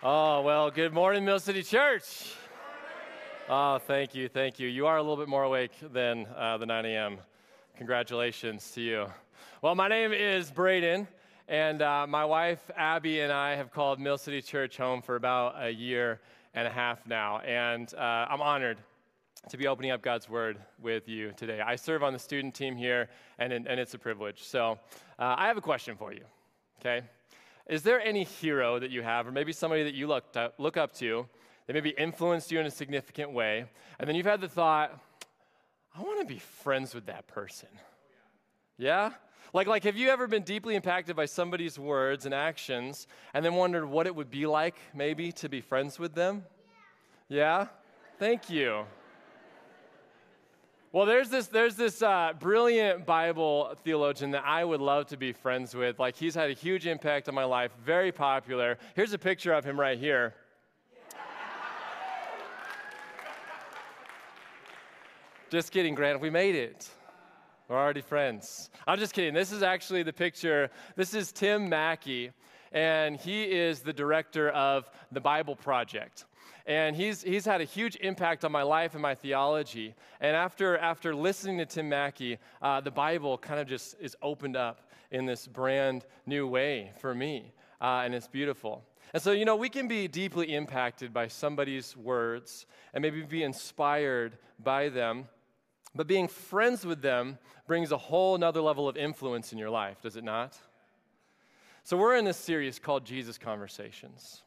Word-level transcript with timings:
Oh, 0.00 0.42
well, 0.42 0.70
good 0.70 0.92
morning, 0.92 1.24
Mill 1.24 1.40
City 1.40 1.64
Church. 1.64 2.32
Oh, 3.48 3.78
thank 3.78 4.14
you, 4.14 4.28
thank 4.28 4.60
you. 4.60 4.68
You 4.68 4.86
are 4.86 4.96
a 4.96 5.02
little 5.02 5.16
bit 5.16 5.26
more 5.26 5.42
awake 5.42 5.72
than 5.92 6.24
uh, 6.36 6.56
the 6.56 6.66
9 6.66 6.86
a.m. 6.86 7.18
Congratulations 7.76 8.70
to 8.76 8.80
you. 8.80 9.06
Well, 9.60 9.74
my 9.74 9.88
name 9.88 10.12
is 10.12 10.52
Braden, 10.52 11.08
and 11.48 11.82
uh, 11.82 12.06
my 12.06 12.24
wife 12.24 12.60
Abby 12.76 13.22
and 13.22 13.32
I 13.32 13.56
have 13.56 13.72
called 13.72 13.98
Mill 13.98 14.18
City 14.18 14.40
Church 14.40 14.76
home 14.76 15.02
for 15.02 15.16
about 15.16 15.60
a 15.60 15.70
year 15.70 16.20
and 16.54 16.68
a 16.68 16.70
half 16.70 17.04
now, 17.04 17.40
and 17.40 17.92
uh, 17.94 18.26
I'm 18.30 18.40
honored 18.40 18.78
to 19.48 19.56
be 19.56 19.66
opening 19.66 19.90
up 19.90 20.00
God's 20.00 20.28
Word 20.28 20.58
with 20.80 21.08
you 21.08 21.32
today. 21.36 21.60
I 21.60 21.74
serve 21.74 22.04
on 22.04 22.12
the 22.12 22.20
student 22.20 22.54
team 22.54 22.76
here, 22.76 23.08
and, 23.40 23.52
and 23.52 23.80
it's 23.80 23.94
a 23.94 23.98
privilege. 23.98 24.44
So 24.44 24.78
uh, 25.18 25.34
I 25.36 25.48
have 25.48 25.56
a 25.56 25.60
question 25.60 25.96
for 25.96 26.12
you, 26.12 26.22
okay? 26.80 27.02
Is 27.68 27.82
there 27.82 28.00
any 28.00 28.24
hero 28.24 28.78
that 28.78 28.90
you 28.90 29.02
have, 29.02 29.26
or 29.26 29.32
maybe 29.32 29.52
somebody 29.52 29.84
that 29.84 29.94
you 29.94 30.06
look, 30.06 30.24
look 30.56 30.76
up 30.76 30.94
to, 30.94 31.26
that 31.66 31.74
maybe 31.74 31.90
influenced 31.90 32.50
you 32.50 32.58
in 32.58 32.66
a 32.66 32.70
significant 32.70 33.32
way, 33.32 33.66
and 33.98 34.08
then 34.08 34.16
you've 34.16 34.26
had 34.26 34.40
the 34.40 34.48
thought, 34.48 34.98
I 35.94 36.00
want 36.00 36.20
to 36.20 36.26
be 36.26 36.38
friends 36.38 36.94
with 36.94 37.06
that 37.06 37.26
person? 37.26 37.68
Yeah? 38.78 39.10
Like, 39.52 39.66
like, 39.66 39.84
have 39.84 39.96
you 39.96 40.08
ever 40.08 40.26
been 40.26 40.44
deeply 40.44 40.76
impacted 40.76 41.16
by 41.16 41.26
somebody's 41.26 41.78
words 41.78 42.24
and 42.24 42.34
actions 42.34 43.06
and 43.34 43.44
then 43.44 43.54
wondered 43.54 43.86
what 43.86 44.06
it 44.06 44.14
would 44.14 44.30
be 44.30 44.46
like, 44.46 44.76
maybe, 44.94 45.32
to 45.32 45.48
be 45.48 45.60
friends 45.60 45.98
with 45.98 46.14
them? 46.14 46.44
Yeah? 47.28 47.66
Thank 48.18 48.48
you. 48.50 48.84
Well, 50.90 51.04
there's 51.04 51.28
this, 51.28 51.48
there's 51.48 51.74
this 51.74 52.00
uh, 52.00 52.32
brilliant 52.40 53.04
Bible 53.04 53.74
theologian 53.84 54.30
that 54.30 54.44
I 54.46 54.64
would 54.64 54.80
love 54.80 55.06
to 55.08 55.18
be 55.18 55.34
friends 55.34 55.74
with. 55.74 55.98
Like, 55.98 56.16
he's 56.16 56.34
had 56.34 56.48
a 56.48 56.54
huge 56.54 56.86
impact 56.86 57.28
on 57.28 57.34
my 57.34 57.44
life, 57.44 57.72
very 57.84 58.10
popular. 58.10 58.78
Here's 58.96 59.12
a 59.12 59.18
picture 59.18 59.52
of 59.52 59.66
him 59.66 59.78
right 59.78 59.98
here. 59.98 60.32
just 65.50 65.72
kidding, 65.72 65.94
Grant. 65.94 66.22
We 66.22 66.30
made 66.30 66.54
it. 66.54 66.88
We're 67.68 67.76
already 67.76 68.00
friends. 68.00 68.70
I'm 68.86 68.98
just 68.98 69.12
kidding. 69.12 69.34
This 69.34 69.52
is 69.52 69.62
actually 69.62 70.02
the 70.02 70.12
picture. 70.14 70.70
This 70.96 71.12
is 71.12 71.32
Tim 71.32 71.68
Mackie, 71.68 72.30
and 72.72 73.16
he 73.16 73.44
is 73.44 73.80
the 73.80 73.92
director 73.92 74.50
of 74.50 74.90
the 75.12 75.20
Bible 75.20 75.56
Project 75.56 76.24
and 76.68 76.94
he's, 76.94 77.22
he's 77.22 77.46
had 77.46 77.62
a 77.62 77.64
huge 77.64 77.96
impact 77.96 78.44
on 78.44 78.52
my 78.52 78.62
life 78.62 78.92
and 78.92 79.00
my 79.00 79.14
theology. 79.14 79.94
And 80.20 80.36
after, 80.36 80.76
after 80.76 81.14
listening 81.14 81.56
to 81.58 81.66
Tim 81.66 81.88
Mackie, 81.88 82.36
uh, 82.60 82.82
the 82.82 82.90
Bible 82.90 83.38
kind 83.38 83.58
of 83.58 83.66
just 83.66 83.96
is 83.98 84.14
opened 84.20 84.54
up 84.54 84.90
in 85.10 85.24
this 85.24 85.46
brand 85.46 86.04
new 86.26 86.46
way 86.46 86.92
for 87.00 87.14
me, 87.14 87.52
uh, 87.80 88.02
and 88.04 88.14
it's 88.14 88.28
beautiful. 88.28 88.84
And 89.14 89.22
so, 89.22 89.32
you 89.32 89.46
know, 89.46 89.56
we 89.56 89.70
can 89.70 89.88
be 89.88 90.06
deeply 90.06 90.54
impacted 90.54 91.14
by 91.14 91.28
somebody's 91.28 91.96
words 91.96 92.66
and 92.92 93.00
maybe 93.00 93.22
be 93.22 93.42
inspired 93.42 94.36
by 94.62 94.90
them. 94.90 95.26
But 95.94 96.06
being 96.06 96.28
friends 96.28 96.84
with 96.84 97.00
them 97.00 97.38
brings 97.66 97.92
a 97.92 97.96
whole 97.96 98.36
nother 98.36 98.60
level 98.60 98.86
of 98.86 98.98
influence 98.98 99.54
in 99.54 99.58
your 99.58 99.70
life, 99.70 100.02
does 100.02 100.16
it 100.16 100.24
not? 100.24 100.58
So, 101.88 101.96
we're 101.96 102.16
in 102.16 102.26
this 102.26 102.36
series 102.36 102.78
called 102.78 103.06
Jesus 103.06 103.38
Conversations. 103.38 104.42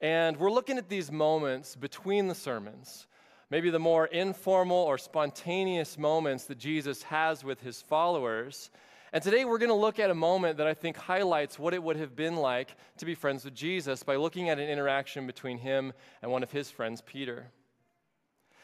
And 0.00 0.34
we're 0.38 0.50
looking 0.50 0.78
at 0.78 0.88
these 0.88 1.12
moments 1.12 1.76
between 1.76 2.26
the 2.26 2.34
sermons, 2.34 3.06
maybe 3.50 3.68
the 3.68 3.78
more 3.78 4.06
informal 4.06 4.78
or 4.78 4.96
spontaneous 4.96 5.98
moments 5.98 6.44
that 6.44 6.56
Jesus 6.56 7.02
has 7.02 7.44
with 7.44 7.60
his 7.60 7.82
followers. 7.82 8.70
And 9.12 9.22
today 9.22 9.44
we're 9.44 9.58
going 9.58 9.68
to 9.68 9.74
look 9.74 9.98
at 9.98 10.08
a 10.08 10.14
moment 10.14 10.56
that 10.56 10.66
I 10.66 10.72
think 10.72 10.96
highlights 10.96 11.58
what 11.58 11.74
it 11.74 11.82
would 11.82 11.98
have 11.98 12.16
been 12.16 12.36
like 12.36 12.74
to 12.96 13.04
be 13.04 13.14
friends 13.14 13.44
with 13.44 13.54
Jesus 13.54 14.02
by 14.02 14.16
looking 14.16 14.48
at 14.48 14.58
an 14.58 14.66
interaction 14.66 15.26
between 15.26 15.58
him 15.58 15.92
and 16.22 16.32
one 16.32 16.42
of 16.42 16.50
his 16.50 16.70
friends, 16.70 17.02
Peter. 17.02 17.50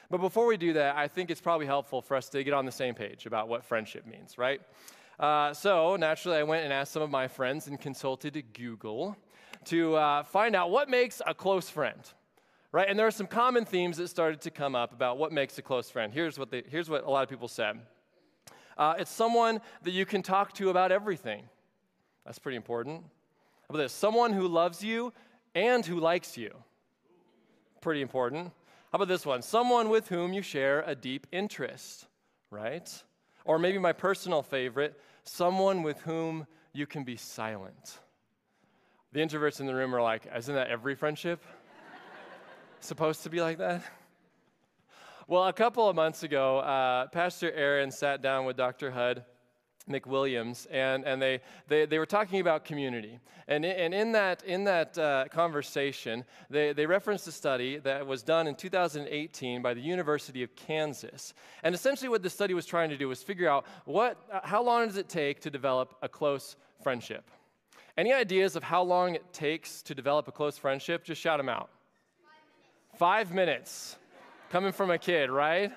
But 0.08 0.22
before 0.22 0.46
we 0.46 0.56
do 0.56 0.72
that, 0.72 0.96
I 0.96 1.06
think 1.06 1.30
it's 1.30 1.42
probably 1.42 1.66
helpful 1.66 2.00
for 2.00 2.16
us 2.16 2.30
to 2.30 2.42
get 2.42 2.54
on 2.54 2.64
the 2.64 2.72
same 2.72 2.94
page 2.94 3.26
about 3.26 3.48
what 3.48 3.62
friendship 3.62 4.06
means, 4.06 4.38
right? 4.38 4.62
Uh, 5.22 5.54
so 5.54 5.94
naturally, 5.94 6.36
I 6.36 6.42
went 6.42 6.64
and 6.64 6.72
asked 6.72 6.90
some 6.90 7.02
of 7.02 7.08
my 7.08 7.28
friends 7.28 7.68
and 7.68 7.80
consulted 7.80 8.42
Google 8.54 9.16
to 9.66 9.94
uh, 9.94 10.24
find 10.24 10.56
out 10.56 10.72
what 10.72 10.90
makes 10.90 11.22
a 11.24 11.32
close 11.32 11.70
friend, 11.70 12.00
right? 12.72 12.88
And 12.88 12.98
there 12.98 13.06
are 13.06 13.12
some 13.12 13.28
common 13.28 13.64
themes 13.64 13.98
that 13.98 14.08
started 14.08 14.40
to 14.40 14.50
come 14.50 14.74
up 14.74 14.92
about 14.92 15.18
what 15.18 15.30
makes 15.30 15.56
a 15.58 15.62
close 15.62 15.88
friend. 15.88 16.12
Here's 16.12 16.40
what, 16.40 16.50
they, 16.50 16.64
here's 16.68 16.90
what 16.90 17.04
a 17.04 17.08
lot 17.08 17.22
of 17.22 17.28
people 17.28 17.46
said 17.46 17.78
uh, 18.76 18.94
it's 18.98 19.12
someone 19.12 19.60
that 19.82 19.92
you 19.92 20.04
can 20.04 20.22
talk 20.22 20.54
to 20.54 20.70
about 20.70 20.90
everything. 20.90 21.44
That's 22.26 22.40
pretty 22.40 22.56
important. 22.56 23.04
How 23.04 23.66
about 23.74 23.78
this? 23.78 23.92
Someone 23.92 24.32
who 24.32 24.48
loves 24.48 24.82
you 24.82 25.12
and 25.54 25.86
who 25.86 26.00
likes 26.00 26.36
you. 26.36 26.52
Pretty 27.80 28.02
important. 28.02 28.46
How 28.90 28.96
about 28.96 29.06
this 29.06 29.24
one? 29.24 29.42
Someone 29.42 29.88
with 29.88 30.08
whom 30.08 30.32
you 30.32 30.42
share 30.42 30.82
a 30.84 30.96
deep 30.96 31.28
interest, 31.30 32.06
right? 32.50 32.90
Or 33.44 33.60
maybe 33.60 33.78
my 33.78 33.92
personal 33.92 34.42
favorite, 34.42 35.00
someone 35.24 35.82
with 35.82 36.00
whom 36.00 36.46
you 36.72 36.86
can 36.86 37.04
be 37.04 37.16
silent. 37.16 37.98
The 39.12 39.20
introverts 39.20 39.60
in 39.60 39.66
the 39.66 39.74
room 39.74 39.94
are 39.94 40.02
like, 40.02 40.26
isn't 40.34 40.54
that 40.54 40.68
every 40.68 40.94
friendship? 40.94 41.42
Supposed 42.80 43.22
to 43.24 43.30
be 43.30 43.40
like 43.40 43.58
that? 43.58 43.82
Well, 45.28 45.46
a 45.46 45.52
couple 45.52 45.88
of 45.88 45.94
months 45.94 46.22
ago, 46.22 46.58
uh, 46.58 47.06
Pastor 47.08 47.52
Aaron 47.52 47.90
sat 47.90 48.22
down 48.22 48.44
with 48.44 48.56
Dr. 48.56 48.90
Hud 48.90 49.24
McWilliams, 49.88 50.66
and, 50.70 51.04
and 51.04 51.20
they, 51.20 51.40
they, 51.68 51.86
they 51.86 51.98
were 51.98 52.06
talking 52.06 52.40
about 52.40 52.64
community. 52.64 53.18
And, 53.48 53.64
and 53.64 53.92
in 53.92 54.12
that, 54.12 54.42
in 54.44 54.64
that 54.64 54.96
uh, 54.96 55.24
conversation, 55.30 56.24
they, 56.48 56.72
they 56.72 56.86
referenced 56.86 57.26
a 57.26 57.32
study 57.32 57.78
that 57.78 58.06
was 58.06 58.22
done 58.22 58.46
in 58.46 58.54
2018 58.54 59.62
by 59.62 59.74
the 59.74 59.80
University 59.80 60.42
of 60.42 60.54
Kansas. 60.54 61.34
And 61.62 61.74
essentially, 61.74 62.08
what 62.08 62.22
the 62.22 62.30
study 62.30 62.54
was 62.54 62.66
trying 62.66 62.90
to 62.90 62.96
do 62.96 63.08
was 63.08 63.22
figure 63.22 63.48
out 63.48 63.66
what, 63.84 64.18
uh, 64.32 64.40
how 64.44 64.62
long 64.62 64.86
does 64.86 64.96
it 64.96 65.08
take 65.08 65.40
to 65.40 65.50
develop 65.50 65.94
a 66.02 66.08
close 66.08 66.56
friendship? 66.82 67.30
Any 67.96 68.12
ideas 68.12 68.56
of 68.56 68.62
how 68.62 68.82
long 68.82 69.14
it 69.14 69.32
takes 69.32 69.82
to 69.82 69.94
develop 69.94 70.28
a 70.28 70.32
close 70.32 70.56
friendship? 70.56 71.04
Just 71.04 71.20
shout 71.20 71.38
them 71.38 71.48
out. 71.48 71.68
Five 72.96 73.32
minutes. 73.34 73.34
Five 73.34 73.34
minutes. 73.34 73.96
Coming 74.50 74.72
from 74.72 74.90
a 74.90 74.98
kid, 74.98 75.30
right? 75.30 75.72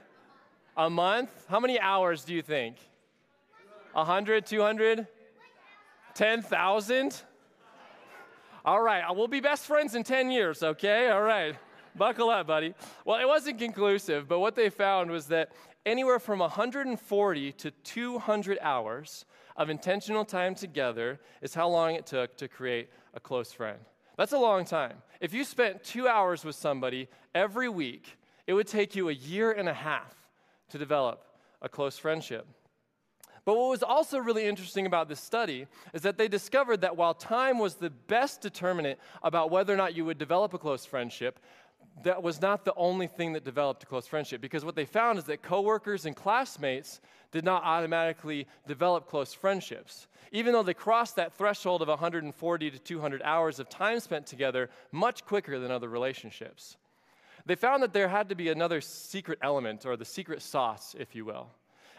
A 0.78 0.90
month? 0.90 1.30
How 1.50 1.60
many 1.60 1.80
hours 1.80 2.24
do 2.24 2.34
you 2.34 2.42
think? 2.42 2.78
100, 3.96 4.46
200? 4.46 5.08
10,000? 6.14 7.22
All 8.66 8.82
right, 8.82 9.02
uh, 9.02 9.14
we'll 9.14 9.28
be 9.28 9.40
best 9.40 9.66
friends 9.66 9.96
in 9.96 10.04
10 10.04 10.32
years, 10.32 10.64
okay? 10.64 11.10
All 11.10 11.22
right. 11.22 11.56
Buckle 11.96 12.30
up, 12.30 12.48
buddy. 12.48 12.74
Well, 13.06 13.22
it 13.22 13.28
wasn't 13.28 13.58
conclusive, 13.58 14.28
but 14.28 14.40
what 14.40 14.56
they 14.56 14.70
found 14.70 15.12
was 15.12 15.28
that 15.28 15.54
anywhere 15.86 16.20
from 16.20 16.40
140 16.40 17.52
to 17.54 17.72
200 17.72 18.58
hours 18.62 19.26
of 19.56 19.70
intentional 19.70 20.26
time 20.26 20.56
together 20.56 21.22
is 21.42 21.54
how 21.54 21.70
long 21.70 21.96
it 21.96 22.06
took 22.06 22.36
to 22.38 22.50
create 22.50 22.90
a 23.14 23.20
close 23.22 23.54
friend. 23.54 23.80
That's 24.18 24.34
a 24.34 24.38
long 24.38 24.66
time. 24.66 24.98
If 25.22 25.34
you 25.34 25.46
spent 25.46 25.84
two 25.84 26.08
hours 26.08 26.44
with 26.44 26.56
somebody 26.56 27.08
every 27.34 27.70
week, 27.70 28.18
it 28.46 28.54
would 28.54 28.68
take 28.68 28.94
you 28.96 29.08
a 29.08 29.14
year 29.14 29.54
and 29.54 29.70
a 29.70 29.74
half 29.74 30.14
to 30.70 30.78
develop 30.78 31.24
a 31.62 31.70
close 31.70 31.98
friendship. 31.98 32.46
But 33.46 33.56
what 33.58 33.70
was 33.70 33.84
also 33.84 34.18
really 34.18 34.46
interesting 34.46 34.88
about 34.88 35.08
this 35.08 35.20
study 35.20 35.68
is 35.94 36.02
that 36.02 36.18
they 36.18 36.28
discovered 36.28 36.82
that 36.82 36.98
while 36.98 37.14
time 37.14 37.60
was 37.60 37.76
the 37.76 37.92
best 37.92 38.42
determinant 38.42 39.00
about 39.22 39.52
whether 39.52 39.72
or 39.72 39.78
not 39.78 39.96
you 39.96 40.04
would 40.06 40.18
develop 40.18 40.54
a 40.56 40.58
close 40.58 40.84
friendship, 40.84 41.40
that 42.04 42.22
was 42.22 42.42
not 42.42 42.66
the 42.66 42.74
only 42.76 43.08
thing 43.08 43.34
that 43.34 43.46
developed 43.46 43.84
a 43.84 43.86
close 43.86 44.08
friendship. 44.08 44.42
Because 44.42 44.66
what 44.66 44.76
they 44.76 44.86
found 44.86 45.20
is 45.20 45.26
that 45.26 45.44
coworkers 45.44 46.06
and 46.06 46.16
classmates 46.16 47.00
did 47.32 47.46
not 47.46 47.64
automatically 47.64 48.48
develop 48.68 49.08
close 49.08 49.34
friendships. 49.34 50.08
Even 50.32 50.52
though 50.52 50.64
they 50.64 50.74
crossed 50.74 51.16
that 51.16 51.38
threshold 51.38 51.84
of 51.84 51.88
140 51.88 52.72
to 52.72 52.80
200 52.80 53.22
hours 53.22 53.60
of 53.60 53.70
time 53.70 54.00
spent 54.00 54.26
together 54.26 54.72
much 54.92 55.24
quicker 55.24 55.60
than 55.60 55.72
other 55.72 55.88
relationships 55.88 56.78
they 57.46 57.56
found 57.56 57.84
that 57.84 57.94
there 57.94 58.08
had 58.08 58.30
to 58.30 58.36
be 58.36 58.50
another 58.50 58.82
secret 58.82 59.38
element 59.42 59.86
or 59.86 59.96
the 59.96 60.06
secret 60.06 60.42
sauce 60.42 60.96
if 60.98 61.16
you 61.16 61.26
will 61.26 61.48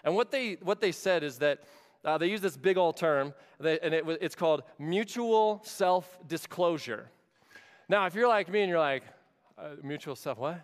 and 0.06 0.14
what 0.14 0.31
they 0.31 0.55
what 0.62 0.81
they 0.81 0.93
said 0.93 1.23
is 1.23 1.37
that 1.38 1.64
uh, 2.05 2.17
they 2.17 2.29
use 2.29 2.41
this 2.41 2.56
big 2.56 2.79
old 2.79 2.97
term 2.97 3.35
and 3.61 3.93
it, 3.93 4.05
it's 4.23 4.35
called 4.35 4.62
mutual 4.79 5.61
self-disclosure 5.64 7.11
now 7.88 8.06
if 8.06 8.14
you're 8.14 8.29
like 8.29 8.49
me 8.49 8.62
and 8.62 8.70
you're 8.70 8.79
like 8.79 9.03
uh, 9.58 9.69
mutual 9.82 10.17
self, 10.17 10.38
what? 10.38 10.61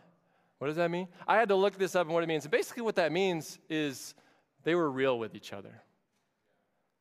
What 0.58 0.66
does 0.66 0.76
that 0.76 0.90
mean? 0.90 1.08
I 1.26 1.36
had 1.36 1.48
to 1.48 1.56
look 1.56 1.78
this 1.78 1.96
up 1.96 2.06
and 2.06 2.14
what 2.14 2.22
it 2.22 2.26
means. 2.26 2.44
And 2.44 2.52
basically, 2.52 2.82
what 2.82 2.96
that 2.96 3.10
means 3.10 3.58
is 3.68 4.14
they 4.64 4.74
were 4.74 4.90
real 4.90 5.18
with 5.18 5.34
each 5.34 5.52
other. 5.52 5.82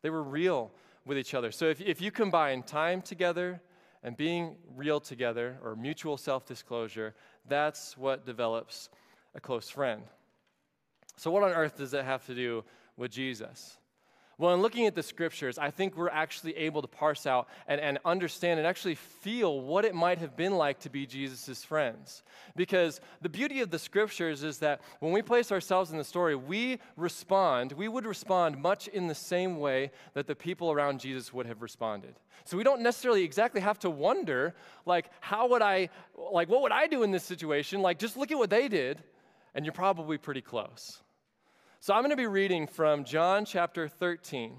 They 0.02 0.10
were 0.10 0.24
real 0.24 0.72
with 1.06 1.18
each 1.18 1.34
other. 1.34 1.52
So 1.52 1.66
if, 1.66 1.82
if 1.82 2.02
you 2.02 2.12
combine 2.12 2.64
time 2.64 3.02
together 3.02 3.62
and 4.04 4.18
being 4.18 4.56
real 4.76 5.00
together 5.00 5.58
or 5.64 5.76
mutual 5.76 6.18
self 6.18 6.46
disclosure, 6.46 7.14
that's 7.48 7.98
what 7.98 8.26
develops 8.26 8.90
a 9.36 9.40
close 9.40 9.70
friend. 9.70 10.04
So, 11.22 11.30
what 11.30 11.44
on 11.44 11.52
earth 11.52 11.78
does 11.78 11.92
that 11.92 12.06
have 12.06 12.26
to 12.26 12.34
do 12.34 12.64
with 12.98 13.12
Jesus? 13.12 13.78
Well, 14.40 14.56
in 14.56 14.62
looking 14.64 14.88
at 14.88 14.96
the 14.96 15.04
scriptures, 15.04 15.60
I 15.60 15.70
think 15.70 15.96
we're 15.96 16.10
actually 16.10 16.58
able 16.58 16.82
to 16.82 16.88
parse 16.88 17.28
out 17.28 17.48
and, 17.68 17.80
and 17.80 18.00
understand 18.04 18.58
and 18.58 18.66
actually 18.66 18.96
feel 18.96 19.62
what 19.62 19.86
it 19.86 19.94
might 19.94 20.18
have 20.18 20.36
been 20.36 20.56
like 20.56 20.80
to 20.80 20.90
be 20.90 21.06
Jesus' 21.06 21.64
friends. 21.64 22.24
Because 22.56 23.02
the 23.22 23.30
beauty 23.30 23.62
of 23.62 23.70
the 23.70 23.78
scriptures 23.78 24.42
is 24.42 24.58
that 24.58 24.82
when 25.00 25.12
we 25.12 25.22
place 25.22 25.52
ourselves 25.52 25.92
in 25.92 26.00
the 26.00 26.04
story, 26.04 26.36
we 26.36 26.80
respond, 26.98 27.74
we 27.74 27.88
would 27.88 28.08
respond 28.08 28.58
much 28.58 28.88
in 28.88 29.06
the 29.06 29.14
same 29.14 29.60
way 29.60 29.92
that 30.16 30.26
the 30.26 30.34
people 30.34 30.72
around 30.72 31.02
Jesus 31.02 31.32
would 31.32 31.46
have 31.46 31.62
responded. 31.62 32.16
So 32.46 32.58
we 32.58 32.64
don't 32.64 32.82
necessarily 32.82 33.24
exactly 33.24 33.62
have 33.62 33.78
to 33.82 33.92
wonder, 33.92 34.56
like, 34.88 35.12
how 35.20 35.50
would 35.50 35.62
I, 35.62 35.90
like, 36.18 36.50
what 36.50 36.64
would 36.64 36.72
I 36.72 36.88
do 36.88 37.04
in 37.04 37.12
this 37.12 37.24
situation? 37.24 37.84
Like, 37.84 38.00
just 38.00 38.18
look 38.18 38.32
at 38.32 38.40
what 38.40 38.50
they 38.50 38.68
did, 38.68 39.04
and 39.54 39.66
you're 39.66 39.72
probably 39.72 40.18
pretty 40.18 40.42
close. 40.42 41.04
So 41.84 41.96
I'm 41.96 42.02
going 42.02 42.12
to 42.12 42.16
be 42.16 42.28
reading 42.28 42.68
from 42.68 43.06
John 43.06 43.44
chapter 43.44 43.88
13. 43.88 44.56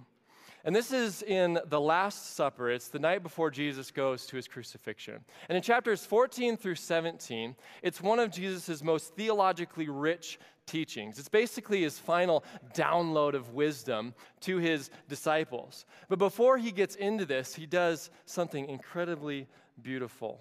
And 0.64 0.74
this 0.74 0.90
is 0.90 1.22
in 1.22 1.56
the 1.66 1.80
Last 1.80 2.34
Supper. 2.34 2.68
It's 2.68 2.88
the 2.88 2.98
night 2.98 3.22
before 3.22 3.48
Jesus 3.48 3.92
goes 3.92 4.26
to 4.26 4.34
his 4.34 4.48
crucifixion. 4.48 5.20
And 5.48 5.54
in 5.54 5.62
chapters 5.62 6.04
14 6.04 6.56
through 6.56 6.74
17, 6.74 7.54
it's 7.80 8.00
one 8.00 8.18
of 8.18 8.32
Jesus' 8.32 8.82
most 8.82 9.14
theologically 9.14 9.88
rich 9.88 10.40
teachings. 10.66 11.20
It's 11.20 11.28
basically 11.28 11.82
his 11.82 11.96
final 11.96 12.42
download 12.74 13.34
of 13.34 13.54
wisdom 13.54 14.14
to 14.40 14.56
his 14.56 14.90
disciples. 15.08 15.84
But 16.08 16.18
before 16.18 16.58
he 16.58 16.72
gets 16.72 16.96
into 16.96 17.24
this, 17.24 17.54
he 17.54 17.66
does 17.66 18.10
something 18.24 18.68
incredibly 18.68 19.46
beautiful. 19.80 20.40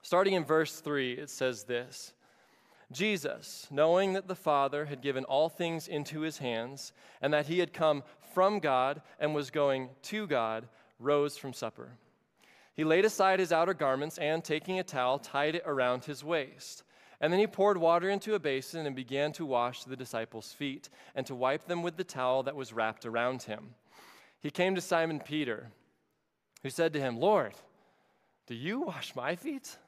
Starting 0.00 0.32
in 0.32 0.46
verse 0.46 0.80
3, 0.80 1.12
it 1.12 1.28
says 1.28 1.64
this 1.64 2.14
Jesus, 2.94 3.66
knowing 3.70 4.14
that 4.14 4.28
the 4.28 4.34
Father 4.34 4.86
had 4.86 5.02
given 5.02 5.24
all 5.24 5.50
things 5.50 5.88
into 5.88 6.20
his 6.20 6.38
hands, 6.38 6.92
and 7.20 7.34
that 7.34 7.46
he 7.46 7.58
had 7.58 7.72
come 7.72 8.02
from 8.32 8.60
God 8.60 9.02
and 9.20 9.34
was 9.34 9.50
going 9.50 9.90
to 10.02 10.26
God, 10.26 10.66
rose 10.98 11.36
from 11.36 11.52
supper. 11.52 11.98
He 12.74 12.84
laid 12.84 13.04
aside 13.04 13.38
his 13.38 13.52
outer 13.52 13.74
garments 13.74 14.18
and, 14.18 14.42
taking 14.42 14.78
a 14.78 14.82
towel, 14.82 15.18
tied 15.18 15.54
it 15.56 15.62
around 15.66 16.04
his 16.04 16.24
waist. 16.24 16.82
And 17.20 17.32
then 17.32 17.40
he 17.40 17.46
poured 17.46 17.78
water 17.78 18.10
into 18.10 18.34
a 18.34 18.40
basin 18.40 18.86
and 18.86 18.96
began 18.96 19.32
to 19.32 19.46
wash 19.46 19.84
the 19.84 19.96
disciples' 19.96 20.52
feet 20.52 20.88
and 21.14 21.24
to 21.26 21.34
wipe 21.34 21.66
them 21.66 21.82
with 21.82 21.96
the 21.96 22.04
towel 22.04 22.42
that 22.42 22.56
was 22.56 22.72
wrapped 22.72 23.06
around 23.06 23.42
him. 23.44 23.74
He 24.40 24.50
came 24.50 24.74
to 24.74 24.80
Simon 24.80 25.20
Peter, 25.20 25.68
who 26.62 26.70
said 26.70 26.92
to 26.92 27.00
him, 27.00 27.18
Lord, 27.18 27.54
do 28.46 28.54
you 28.54 28.80
wash 28.80 29.14
my 29.14 29.36
feet? 29.36 29.78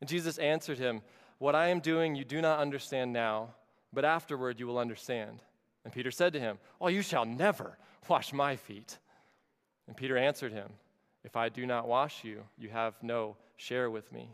And 0.00 0.08
Jesus 0.08 0.38
answered 0.38 0.78
him, 0.78 1.02
what 1.42 1.56
I 1.56 1.70
am 1.70 1.80
doing 1.80 2.14
you 2.14 2.24
do 2.24 2.40
not 2.40 2.60
understand 2.60 3.12
now, 3.12 3.48
but 3.92 4.04
afterward 4.04 4.60
you 4.60 4.68
will 4.68 4.78
understand. 4.78 5.42
And 5.82 5.92
Peter 5.92 6.12
said 6.12 6.32
to 6.34 6.38
him, 6.38 6.58
Oh, 6.80 6.86
you 6.86 7.02
shall 7.02 7.24
never 7.24 7.76
wash 8.08 8.32
my 8.32 8.54
feet. 8.54 8.96
And 9.88 9.96
Peter 9.96 10.16
answered 10.16 10.52
him, 10.52 10.68
If 11.24 11.34
I 11.34 11.48
do 11.48 11.66
not 11.66 11.88
wash 11.88 12.22
you, 12.22 12.44
you 12.56 12.68
have 12.68 12.94
no 13.02 13.36
share 13.56 13.90
with 13.90 14.12
me. 14.12 14.28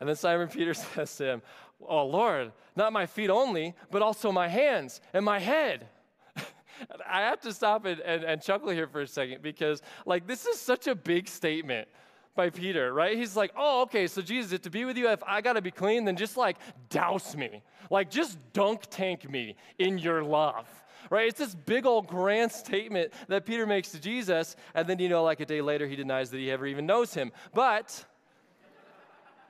And 0.00 0.08
then 0.08 0.16
Simon 0.16 0.48
Peter 0.56 0.72
says 0.72 1.14
to 1.16 1.24
him, 1.24 1.42
Oh, 1.86 2.06
Lord, 2.06 2.52
not 2.74 2.94
my 2.94 3.04
feet 3.04 3.28
only, 3.28 3.74
but 3.90 4.00
also 4.00 4.32
my 4.32 4.48
hands 4.48 5.02
and 5.12 5.22
my 5.22 5.38
head. 5.38 5.86
I 7.06 7.20
have 7.20 7.42
to 7.42 7.52
stop 7.52 7.84
and, 7.84 8.00
and, 8.00 8.24
and 8.24 8.40
chuckle 8.40 8.70
here 8.70 8.86
for 8.86 9.02
a 9.02 9.06
second 9.06 9.42
because, 9.42 9.82
like, 10.06 10.26
this 10.26 10.46
is 10.46 10.58
such 10.58 10.86
a 10.86 10.94
big 10.94 11.28
statement 11.28 11.88
by 12.34 12.50
Peter, 12.50 12.92
right? 12.92 13.16
He's 13.16 13.36
like, 13.36 13.52
oh, 13.56 13.82
okay, 13.82 14.06
so 14.06 14.22
Jesus, 14.22 14.58
to 14.60 14.70
be 14.70 14.84
with 14.84 14.96
you, 14.96 15.08
if 15.08 15.22
I 15.24 15.40
gotta 15.40 15.60
be 15.60 15.70
clean, 15.70 16.04
then 16.04 16.16
just 16.16 16.36
like 16.36 16.56
douse 16.88 17.36
me. 17.36 17.62
Like, 17.90 18.10
just 18.10 18.38
dunk 18.52 18.82
tank 18.88 19.28
me 19.28 19.56
in 19.78 19.98
your 19.98 20.22
love, 20.22 20.68
right? 21.10 21.28
It's 21.28 21.38
this 21.38 21.54
big 21.54 21.86
old 21.86 22.06
grand 22.06 22.52
statement 22.52 23.12
that 23.28 23.44
Peter 23.44 23.66
makes 23.66 23.90
to 23.90 24.00
Jesus, 24.00 24.56
and 24.74 24.86
then, 24.86 24.98
you 24.98 25.08
know, 25.08 25.24
like 25.24 25.40
a 25.40 25.46
day 25.46 25.60
later, 25.60 25.86
he 25.86 25.96
denies 25.96 26.30
that 26.30 26.38
he 26.38 26.50
ever 26.50 26.66
even 26.66 26.86
knows 26.86 27.12
him. 27.12 27.32
But 27.52 28.04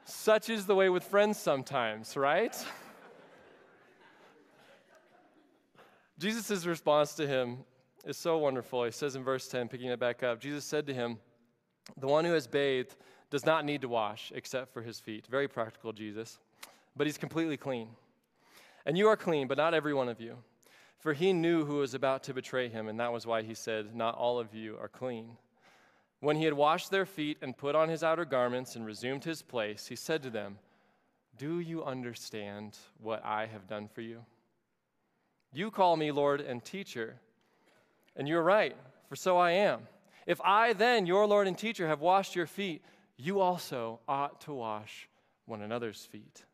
such 0.05 0.49
is 0.49 0.67
the 0.67 0.75
way 0.75 0.89
with 0.89 1.05
friends 1.05 1.39
sometimes, 1.39 2.17
right? 2.17 2.57
Jesus' 6.19 6.67
response 6.67 7.15
to 7.15 7.27
him 7.27 7.59
is 8.05 8.17
so 8.17 8.39
wonderful. 8.39 8.85
He 8.85 8.91
says 8.91 9.17
in 9.17 9.23
verse 9.23 9.49
10, 9.49 9.69
picking 9.69 9.89
it 9.89 10.01
back 10.01 10.23
up, 10.23 10.41
Jesus 10.41 10.65
said 10.65 10.87
to 10.87 10.95
him, 10.95 11.19
the 11.97 12.07
one 12.07 12.25
who 12.25 12.33
has 12.33 12.47
bathed 12.47 12.97
does 13.31 13.47
not 13.47 13.65
need 13.65 13.83
to 13.83 13.89
wash 13.89 14.33
except 14.35 14.73
for 14.73 14.83
his 14.83 14.99
feet. 14.99 15.27
Very 15.27 15.49
practical, 15.49 15.93
Jesus. 15.93 16.39
But 16.97 17.07
he's 17.07 17.19
completely 17.19 17.57
clean. 17.57 17.89
And 18.85 18.99
you 18.99 19.09
are 19.09 19.17
clean, 19.17 19.47
but 19.47 19.59
not 19.59 19.75
every 19.75 19.95
one 19.95 20.09
of 20.09 20.21
you. 20.21 20.37
For 20.99 21.15
he 21.15 21.33
knew 21.33 21.65
who 21.65 21.77
was 21.77 21.95
about 21.95 22.23
to 22.25 22.35
betray 22.35 22.69
him, 22.69 22.89
and 22.89 23.01
that 23.01 23.13
was 23.13 23.27
why 23.27 23.43
he 23.43 23.55
said, 23.55 23.95
Not 23.95 24.17
all 24.17 24.39
of 24.39 24.55
you 24.55 24.77
are 24.81 24.89
clean. 24.89 25.37
When 26.21 26.37
he 26.37 26.45
had 26.45 26.53
washed 26.53 26.91
their 26.91 27.07
feet 27.07 27.39
and 27.41 27.57
put 27.57 27.75
on 27.75 27.89
his 27.89 28.05
outer 28.05 28.27
garments 28.27 28.77
and 28.77 28.85
resumed 28.85 29.25
his 29.25 29.41
place, 29.41 29.87
he 29.87 29.97
said 29.97 30.23
to 30.23 30.31
them, 30.31 30.59
Do 31.39 31.61
you 31.61 31.83
understand 31.83 32.77
what 33.01 33.25
I 33.25 33.47
have 33.47 33.67
done 33.67 33.89
for 33.89 34.03
you? 34.03 34.25
You 35.53 35.71
call 35.71 35.97
me 35.97 36.13
Lord 36.13 36.43
and 36.43 36.63
teacher, 36.63 37.17
and 38.15 38.29
you're 38.29 38.43
right, 38.43 38.77
for 39.09 39.17
so 39.17 39.39
I 39.39 39.53
am. 39.53 39.81
If 40.27 40.41
I 40.43 40.73
then, 40.73 41.07
your 41.07 41.27
Lord 41.27 41.47
and 41.47 41.57
teacher, 41.57 41.87
have 41.89 42.01
washed 42.01 42.35
your 42.35 42.47
feet, 42.47 42.83
you 43.17 43.41
also 43.41 44.01
ought 44.09 44.41
to 44.43 44.55
wash 44.55 45.09
one 45.47 45.63
another's 45.63 46.05
feet. 46.05 46.45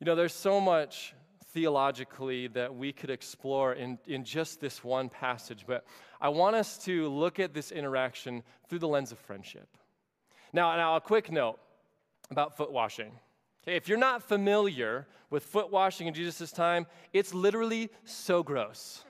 You 0.00 0.06
know, 0.06 0.14
there's 0.14 0.34
so 0.34 0.60
much 0.60 1.14
theologically 1.52 2.48
that 2.48 2.74
we 2.74 2.92
could 2.92 3.10
explore 3.10 3.74
in, 3.74 3.98
in 4.06 4.24
just 4.24 4.60
this 4.60 4.82
one 4.82 5.08
passage, 5.08 5.64
but 5.66 5.84
I 6.20 6.28
want 6.28 6.56
us 6.56 6.78
to 6.84 7.08
look 7.08 7.38
at 7.38 7.52
this 7.52 7.70
interaction 7.72 8.42
through 8.68 8.80
the 8.80 8.88
lens 8.88 9.12
of 9.12 9.18
friendship. 9.18 9.68
Now, 10.52 10.74
now 10.76 10.96
a 10.96 11.00
quick 11.00 11.30
note 11.30 11.58
about 12.30 12.56
foot 12.56 12.72
washing. 12.72 13.12
Okay, 13.62 13.76
if 13.76 13.88
you're 13.88 13.98
not 13.98 14.22
familiar 14.22 15.06
with 15.30 15.44
foot 15.44 15.70
washing 15.70 16.06
in 16.08 16.14
Jesus' 16.14 16.50
time, 16.50 16.86
it's 17.12 17.32
literally 17.32 17.90
so 18.04 18.42
gross. 18.42 19.04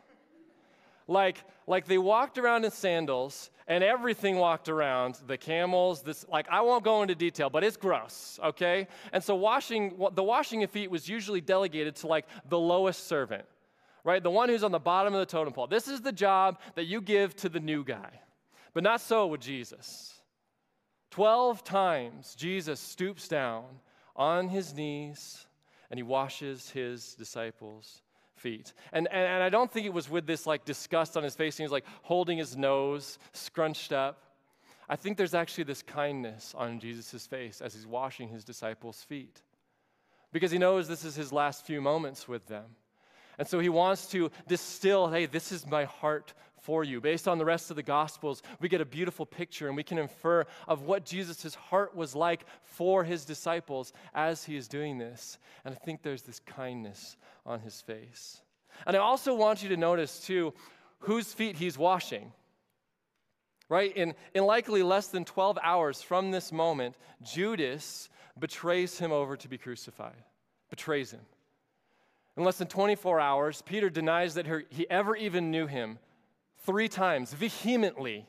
Like, 1.13 1.45
like 1.67 1.87
they 1.87 1.99
walked 1.99 2.39
around 2.39 2.65
in 2.65 2.71
sandals 2.71 3.51
and 3.69 3.85
everything 3.85 4.37
walked 4.37 4.69
around 4.69 5.19
the 5.27 5.39
camels 5.39 6.03
this 6.03 6.27
like 6.29 6.49
i 6.51 6.61
won't 6.61 6.83
go 6.83 7.03
into 7.03 7.15
detail 7.15 7.49
but 7.49 7.63
it's 7.63 7.77
gross 7.77 8.41
okay? 8.43 8.89
And 9.13 9.23
so 9.23 9.35
washing 9.37 9.97
the 10.15 10.23
washing 10.23 10.63
of 10.65 10.71
feet 10.71 10.91
was 10.91 11.09
usually 11.09 11.41
delegated 11.41 11.95
to 11.97 12.07
like 12.09 12.27
the 12.49 12.59
lowest 12.59 13.07
servant 13.07 13.45
right? 14.05 14.23
The 14.23 14.31
one 14.31 14.49
who's 14.49 14.65
on 14.65 14.73
the 14.73 14.81
bottom 14.81 15.15
of 15.15 15.21
the 15.21 15.27
totem 15.27 15.53
pole. 15.53 15.69
This 15.69 15.87
is 15.87 16.01
the 16.01 16.13
job 16.13 16.59
that 16.75 16.85
you 16.85 17.01
give 17.01 17.37
to 17.37 17.49
the 17.49 17.61
new 17.61 17.85
guy. 17.85 18.21
But 18.75 18.83
not 18.83 19.01
so 19.01 19.27
with 19.27 19.41
jesus. 19.41 20.15
12 21.11 21.63
times 21.63 22.35
jesus 22.35 22.81
stoops 22.81 23.29
down 23.29 23.65
on 24.17 24.49
his 24.49 24.73
knees 24.73 25.47
and 25.91 25.99
he 25.99 26.03
washes 26.03 26.71
his 26.71 27.15
disciples 27.15 28.01
feet. 28.43 28.75
And, 28.93 29.09
and, 29.11 29.27
and 29.27 29.43
I 29.43 29.49
don't 29.49 29.71
think 29.71 29.87
it 29.87 29.93
was 29.93 30.11
with 30.11 30.27
this 30.27 30.47
like 30.47 30.65
disgust 30.65 31.17
on 31.17 31.23
his 31.23 31.35
face. 31.35 31.57
He 31.57 31.63
was 31.63 31.73
like 31.73 31.87
holding 32.03 32.39
his 32.39 32.57
nose 32.57 33.19
scrunched 33.33 33.93
up. 33.93 34.19
I 34.89 34.97
think 34.97 35.17
there's 35.17 35.35
actually 35.35 35.65
this 35.65 35.83
kindness 35.83 36.55
on 36.57 36.81
Jesus' 36.81 37.27
face 37.27 37.61
as 37.61 37.75
he's 37.75 37.87
washing 37.87 38.29
his 38.29 38.45
disciples' 38.45 39.03
feet 39.03 39.41
because 40.33 40.51
he 40.51 40.59
knows 40.59 40.89
this 40.89 41.05
is 41.05 41.15
his 41.15 41.33
last 41.33 41.65
few 41.65 41.81
moments 41.81 42.27
with 42.27 42.47
them. 42.47 42.65
And 43.39 43.49
so 43.49 43.61
he 43.61 43.69
wants 43.69 44.07
to 44.09 44.31
distill 44.49 45.09
hey, 45.09 45.27
this 45.27 45.53
is 45.53 45.67
my 45.67 45.85
heart 45.85 46.35
for 46.63 46.85
you. 46.85 47.01
Based 47.01 47.29
on 47.29 47.39
the 47.39 47.45
rest 47.45 47.71
of 47.71 47.77
the 47.77 47.83
Gospels, 47.83 48.43
we 48.61 48.69
get 48.69 48.81
a 48.81 48.87
beautiful 48.87 49.27
picture 49.27 49.69
and 49.69 49.77
we 49.77 49.83
can 49.83 49.99
infer 49.99 50.47
of 50.67 50.83
what 50.83 51.05
Jesus' 51.05 51.55
heart 51.55 51.95
was 51.97 52.15
like 52.15 52.45
for 52.63 53.05
his 53.05 53.25
disciples 53.25 53.93
as 54.15 54.45
he 54.45 54.57
is 54.57 54.69
doing 54.69 54.99
this. 54.99 55.39
And 55.65 55.75
I 55.75 55.79
think 55.79 56.03
there's 56.03 56.23
this 56.23 56.41
kindness 56.41 57.17
on 57.45 57.61
his 57.61 57.81
face. 57.81 58.41
And 58.87 58.97
I 58.97 59.01
also 59.01 59.35
want 59.35 59.63
you 59.63 59.69
to 59.71 59.77
notice, 59.77 60.21
too, 60.21 60.55
whose 61.01 61.33
feet 61.33 61.57
he's 61.57 61.77
washing. 61.77 62.33
Right? 63.69 63.95
In, 63.97 64.15
in 64.35 64.45
likely 64.45 64.83
less 64.83 65.09
than 65.09 65.25
12 65.25 65.59
hours 65.63 66.03
from 66.03 66.31
this 66.31 66.53
moment, 66.53 66.97
Judas 67.23 68.09
betrays 68.39 68.99
him 68.99 69.13
over 69.13 69.37
to 69.37 69.49
be 69.49 69.59
crucified, 69.59 70.25
betrays 70.71 71.11
him. 71.11 71.21
In 72.37 72.45
less 72.45 72.59
than 72.59 72.69
24 72.69 73.21
hours, 73.21 73.63
Peter 73.63 73.91
denies 73.91 74.35
that 74.35 74.47
he 74.71 74.89
ever 74.89 75.15
even 75.17 75.51
knew 75.51 75.67
him 75.67 75.99
three 76.65 76.89
times, 76.89 77.33
vehemently. 77.33 78.27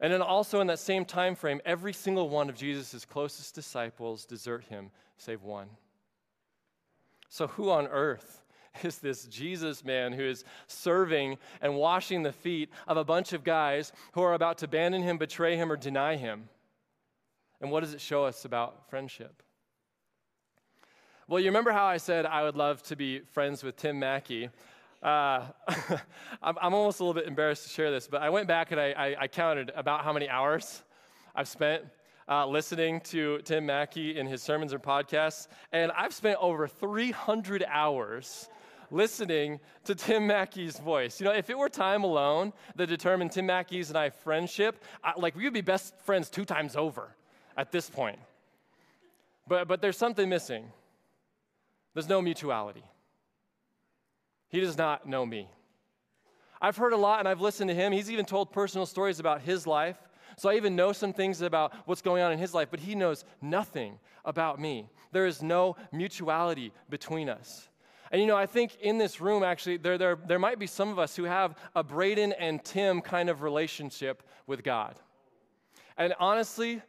And 0.00 0.12
then 0.12 0.22
also 0.22 0.60
in 0.60 0.66
that 0.66 0.78
same 0.78 1.04
time 1.04 1.34
frame, 1.34 1.60
every 1.64 1.92
single 1.92 2.28
one 2.28 2.48
of 2.48 2.56
Jesus' 2.56 3.04
closest 3.04 3.54
disciples 3.54 4.24
desert 4.24 4.64
him, 4.64 4.90
save 5.16 5.42
one. 5.42 5.68
So, 7.28 7.46
who 7.46 7.70
on 7.70 7.86
earth 7.86 8.42
is 8.82 8.98
this 8.98 9.24
Jesus 9.26 9.84
man 9.84 10.12
who 10.12 10.24
is 10.24 10.44
serving 10.66 11.38
and 11.60 11.76
washing 11.76 12.22
the 12.22 12.32
feet 12.32 12.70
of 12.86 12.96
a 12.96 13.04
bunch 13.04 13.32
of 13.32 13.44
guys 13.44 13.92
who 14.12 14.22
are 14.22 14.34
about 14.34 14.58
to 14.58 14.66
abandon 14.66 15.02
him, 15.02 15.18
betray 15.18 15.56
him, 15.56 15.70
or 15.70 15.76
deny 15.76 16.16
him? 16.16 16.48
And 17.60 17.70
what 17.70 17.80
does 17.80 17.94
it 17.94 18.00
show 18.00 18.24
us 18.24 18.44
about 18.44 18.90
friendship? 18.90 19.42
Well, 21.26 21.40
you 21.40 21.46
remember 21.46 21.72
how 21.72 21.86
I 21.86 21.96
said 21.96 22.26
I 22.26 22.42
would 22.42 22.56
love 22.56 22.82
to 22.84 22.96
be 22.96 23.20
friends 23.20 23.62
with 23.62 23.76
Tim 23.76 23.98
Mackie? 23.98 24.50
Uh, 25.04 25.42
I'm, 26.42 26.56
I'm, 26.62 26.72
almost 26.72 27.00
a 27.00 27.04
little 27.04 27.12
bit 27.12 27.28
embarrassed 27.28 27.64
to 27.64 27.68
share 27.68 27.90
this, 27.90 28.08
but 28.08 28.22
I 28.22 28.30
went 28.30 28.48
back 28.48 28.72
and 28.72 28.80
I, 28.80 28.92
I, 28.92 29.16
I 29.20 29.28
counted 29.28 29.70
about 29.76 30.02
how 30.02 30.14
many 30.14 30.30
hours 30.30 30.82
I've 31.34 31.46
spent 31.46 31.84
uh, 32.26 32.46
listening 32.46 33.02
to 33.02 33.38
Tim 33.44 33.66
Mackie 33.66 34.18
in 34.18 34.26
his 34.26 34.42
sermons 34.42 34.72
or 34.72 34.78
podcasts, 34.78 35.48
and 35.72 35.92
I've 35.92 36.14
spent 36.14 36.38
over 36.40 36.66
300 36.66 37.66
hours 37.68 38.48
listening 38.90 39.60
to 39.84 39.94
Tim 39.94 40.26
Mackie's 40.26 40.78
voice. 40.78 41.20
You 41.20 41.26
know, 41.26 41.34
if 41.34 41.50
it 41.50 41.58
were 41.58 41.68
time 41.68 42.02
alone 42.02 42.54
that 42.76 42.86
determined 42.86 43.32
Tim 43.32 43.44
Mackie's 43.44 43.90
and 43.90 43.98
I 43.98 44.08
friendship, 44.08 44.82
I, 45.02 45.12
like 45.18 45.36
we 45.36 45.44
would 45.44 45.52
be 45.52 45.60
best 45.60 45.94
friends 46.00 46.30
two 46.30 46.46
times 46.46 46.76
over 46.76 47.14
at 47.58 47.70
this 47.70 47.90
point. 47.90 48.18
But, 49.46 49.68
but 49.68 49.82
there's 49.82 49.98
something 49.98 50.30
missing. 50.30 50.64
There's 51.92 52.08
no 52.08 52.22
mutuality. 52.22 52.84
He 54.54 54.60
does 54.60 54.78
not 54.78 55.04
know 55.04 55.26
me. 55.26 55.48
I've 56.62 56.76
heard 56.76 56.92
a 56.92 56.96
lot 56.96 57.18
and 57.18 57.26
I've 57.26 57.40
listened 57.40 57.70
to 57.70 57.74
him. 57.74 57.90
He's 57.90 58.08
even 58.08 58.24
told 58.24 58.52
personal 58.52 58.86
stories 58.86 59.18
about 59.18 59.40
his 59.40 59.66
life. 59.66 59.96
So 60.36 60.48
I 60.48 60.54
even 60.54 60.76
know 60.76 60.92
some 60.92 61.12
things 61.12 61.42
about 61.42 61.74
what's 61.86 62.02
going 62.02 62.22
on 62.22 62.30
in 62.30 62.38
his 62.38 62.54
life, 62.54 62.68
but 62.70 62.78
he 62.78 62.94
knows 62.94 63.24
nothing 63.42 63.98
about 64.24 64.60
me. 64.60 64.88
There 65.10 65.26
is 65.26 65.42
no 65.42 65.74
mutuality 65.90 66.72
between 66.88 67.28
us. 67.28 67.68
And 68.12 68.20
you 68.20 68.28
know, 68.28 68.36
I 68.36 68.46
think 68.46 68.76
in 68.80 68.96
this 68.96 69.20
room, 69.20 69.42
actually, 69.42 69.78
there, 69.78 69.98
there, 69.98 70.16
there 70.24 70.38
might 70.38 70.60
be 70.60 70.68
some 70.68 70.88
of 70.88 71.00
us 71.00 71.16
who 71.16 71.24
have 71.24 71.56
a 71.74 71.82
Braden 71.82 72.32
and 72.34 72.64
Tim 72.64 73.00
kind 73.00 73.28
of 73.28 73.42
relationship 73.42 74.22
with 74.46 74.62
God. 74.62 74.94
And 75.98 76.14
honestly, 76.20 76.80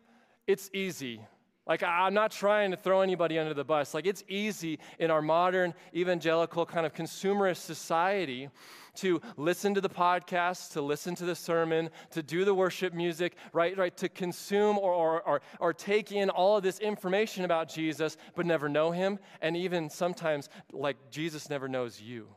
it's 0.45 0.69
easy. 0.72 1.19
Like, 1.67 1.81
I'm 1.81 2.13
not 2.13 2.31
trying 2.31 2.72
to 2.72 2.77
throw 2.77 3.01
anybody 3.01 3.39
under 3.39 3.55
the 3.55 3.63
bus. 3.63 3.93
Like, 3.95 4.05
it's 4.05 4.24
easy 4.27 4.79
in 5.00 5.10
our 5.10 5.22
modern 5.22 5.74
evangelical 5.95 6.65
kind 6.65 6.86
of 6.86 6.93
consumerist 6.93 7.57
society 7.57 8.50
to 8.98 9.19
listen 9.36 9.74
to 9.74 9.81
the 9.81 9.89
podcast, 9.89 10.74
to 10.74 10.81
listen 10.81 11.15
to 11.15 11.25
the 11.25 11.36
sermon, 11.36 11.89
to 12.12 12.22
do 12.22 12.45
the 12.45 12.53
worship 12.53 12.93
music, 12.93 13.36
right? 13.51 13.75
Right, 13.77 13.98
to 13.98 14.10
consume 14.10 14.77
or, 14.77 14.93
or, 14.93 15.22
or, 15.24 15.41
or 15.60 15.74
take 15.74 16.12
in 16.12 16.29
all 16.29 16.57
of 16.57 16.63
this 16.63 16.79
information 16.79 17.45
about 17.45 17.67
Jesus, 17.67 18.15
but 18.36 18.45
never 18.45 18.69
know 18.69 18.91
him. 18.91 19.19
And 19.41 19.57
even 19.57 19.89
sometimes, 19.89 20.50
like, 20.72 20.98
Jesus 21.10 21.50
never 21.50 21.67
knows 21.67 22.00
you. 22.00 22.27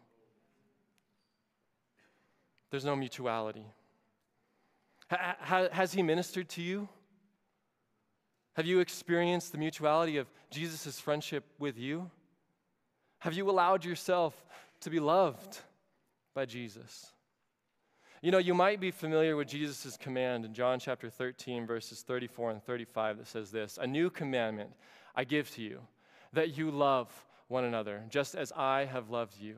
There's 2.70 2.84
no 2.84 2.96
mutuality. 2.96 3.66
Ha- 5.10 5.68
has 5.70 5.92
he 5.92 6.02
ministered 6.02 6.48
to 6.50 6.62
you? 6.62 6.88
Have 8.58 8.66
you 8.66 8.80
experienced 8.80 9.52
the 9.52 9.58
mutuality 9.58 10.16
of 10.16 10.26
Jesus' 10.50 10.98
friendship 10.98 11.44
with 11.60 11.78
you? 11.78 12.10
Have 13.20 13.34
you 13.34 13.48
allowed 13.48 13.84
yourself 13.84 14.34
to 14.80 14.90
be 14.90 14.98
loved 14.98 15.60
by 16.34 16.44
Jesus? 16.44 17.12
You 18.20 18.32
know, 18.32 18.38
you 18.38 18.54
might 18.54 18.80
be 18.80 18.90
familiar 18.90 19.36
with 19.36 19.46
Jesus' 19.46 19.96
command 19.96 20.44
in 20.44 20.54
John 20.54 20.80
chapter 20.80 21.08
13, 21.08 21.68
verses 21.68 22.02
34 22.02 22.50
and 22.50 22.64
35 22.64 23.18
that 23.18 23.28
says 23.28 23.52
this 23.52 23.78
A 23.80 23.86
new 23.86 24.10
commandment 24.10 24.70
I 25.14 25.22
give 25.22 25.48
to 25.52 25.62
you, 25.62 25.78
that 26.32 26.58
you 26.58 26.72
love 26.72 27.08
one 27.46 27.62
another, 27.62 28.02
just 28.08 28.34
as 28.34 28.50
I 28.56 28.86
have 28.86 29.08
loved 29.08 29.38
you. 29.38 29.54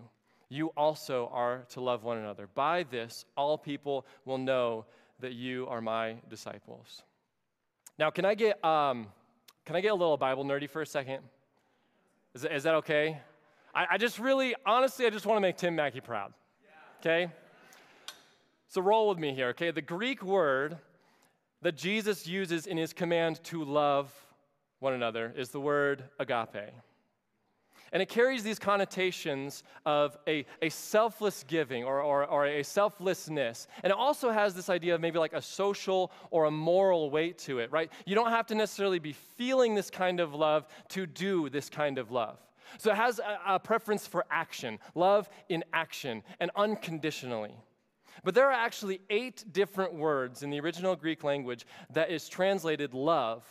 You 0.51 0.75
also 0.77 1.31
are 1.33 1.65
to 1.71 1.81
love 1.81 2.05
one 2.05 2.19
another. 2.19 2.49
By 2.55 2.83
this, 2.83 3.25
all 3.35 3.57
people 3.57 4.05
will 4.27 4.37
know 4.37 4.85
that 5.21 5.33
you 5.33 5.67
are 5.69 5.81
my 5.81 6.17
disciples. 6.29 7.03
Now, 8.01 8.09
can 8.09 8.25
I 8.25 8.35
get, 8.35 8.65
um, 8.65 9.09
can 9.67 9.77
I 9.77 9.83
get 9.83 9.89
a 9.89 9.95
little 9.95 10.17
Bible 10.17 10.43
nerdy 10.43 10.71
for 10.71 10.81
a 10.81 10.87
second? 10.87 11.19
Is, 12.35 12.47
is 12.47 12.63
that 12.63 12.75
okay? 12.77 13.21
I, 13.75 13.89
I 13.91 13.99
just 13.99 14.19
really, 14.19 14.55
honestly, 14.65 15.05
I 15.05 15.11
just 15.11 15.27
want 15.27 15.37
to 15.37 15.43
make 15.43 15.59
Tim 15.59 15.77
Mackie 15.77 16.01
proud. 16.01 16.33
Okay? 17.01 17.31
So 18.69 18.81
roll 18.81 19.11
with 19.11 19.19
me 19.19 19.35
here, 19.35 19.49
okay? 19.49 19.71
The 19.71 19.83
Greek 19.83 20.23
word 20.23 20.79
that 21.61 21.77
Jesus 21.77 22.27
uses 22.27 22.67
in 22.67 22.79
his 22.79 22.95
command 22.95 23.45
to 23.45 23.63
love 23.65 24.11
one 24.79 24.95
another 24.95 25.35
is 25.37 25.51
the 25.51 25.61
word 25.61 26.05
agape. 26.19 26.73
And 27.93 28.01
it 28.01 28.09
carries 28.09 28.43
these 28.43 28.59
connotations 28.59 29.65
of 29.85 30.17
a, 30.29 30.47
a 30.63 30.69
selfless 30.69 31.45
giving 31.47 31.85
or, 31.85 32.01
or, 32.03 32.25
or, 32.25 32.47
a 32.47 32.63
selflessness. 32.63 33.67
And 33.83 33.91
it 33.91 33.97
also 33.97 34.31
has 34.31 34.55
this 34.55 34.69
idea 34.69 34.95
of 34.95 35.01
maybe 35.01 35.19
like 35.19 35.33
a 35.33 35.43
social 35.43 36.13
or 36.31 36.45
a 36.45 36.51
moral 36.51 37.11
weight 37.11 37.39
to 37.39 37.59
it, 37.59 37.73
right? 37.73 37.91
You 38.07 38.15
don't 38.15 38.31
have 38.31 38.47
to 38.49 38.55
necessarily 38.55 39.01
be 39.01 39.13
feeling 39.13 39.75
this 39.75 39.91
kind 39.91 40.21
of 40.21 40.35
love 40.35 40.67
to 40.91 41.07
do 41.07 41.49
this 41.49 41.69
kind 41.69 41.99
of 41.99 42.11
love. 42.11 42.39
So 42.79 42.93
it 42.93 42.97
has 42.97 43.19
a, 43.19 43.41
a 43.55 43.59
preference 43.59 44.07
for 44.07 44.25
action, 44.31 44.79
love 44.95 45.29
in 45.49 45.65
action, 45.73 46.23
and 46.39 46.51
unconditionally. 46.55 47.55
But 48.23 48.35
there 48.35 48.47
are 48.47 48.53
actually 48.53 49.01
eight 49.11 49.45
different 49.53 49.95
words 49.95 50.43
in 50.43 50.51
the 50.51 50.61
original 50.61 50.95
Greek 50.95 51.25
language 51.25 51.67
that 51.93 52.11
is 52.11 52.29
translated 52.29 52.95
love 52.95 53.45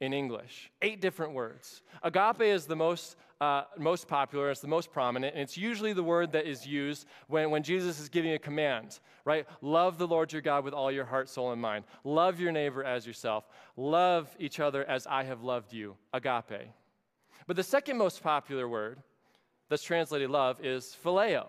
in 0.00 0.12
English. 0.12 0.70
Eight 0.82 1.00
different 1.00 1.32
words. 1.32 1.82
Agape 2.02 2.42
is 2.42 2.66
the 2.66 2.76
most, 2.76 3.16
uh, 3.44 3.64
most 3.76 4.08
popular, 4.08 4.50
it's 4.50 4.62
the 4.62 4.68
most 4.68 4.90
prominent, 4.90 5.34
and 5.34 5.42
it's 5.42 5.58
usually 5.58 5.92
the 5.92 6.02
word 6.02 6.32
that 6.32 6.46
is 6.46 6.66
used 6.66 7.06
when, 7.28 7.50
when 7.50 7.62
Jesus 7.62 8.00
is 8.00 8.08
giving 8.08 8.32
a 8.32 8.38
command, 8.38 9.00
right? 9.26 9.46
Love 9.60 9.98
the 9.98 10.06
Lord 10.06 10.32
your 10.32 10.40
God 10.40 10.64
with 10.64 10.72
all 10.72 10.90
your 10.90 11.04
heart, 11.04 11.28
soul, 11.28 11.52
and 11.52 11.60
mind. 11.60 11.84
Love 12.04 12.40
your 12.40 12.52
neighbor 12.52 12.82
as 12.82 13.06
yourself. 13.06 13.46
Love 13.76 14.34
each 14.38 14.60
other 14.60 14.82
as 14.84 15.06
I 15.06 15.24
have 15.24 15.42
loved 15.42 15.74
you. 15.74 15.94
Agape. 16.14 16.70
But 17.46 17.56
the 17.56 17.62
second 17.62 17.98
most 17.98 18.22
popular 18.22 18.66
word 18.66 19.02
that's 19.68 19.82
translated 19.82 20.30
love 20.30 20.64
is 20.64 20.96
phileo, 21.04 21.44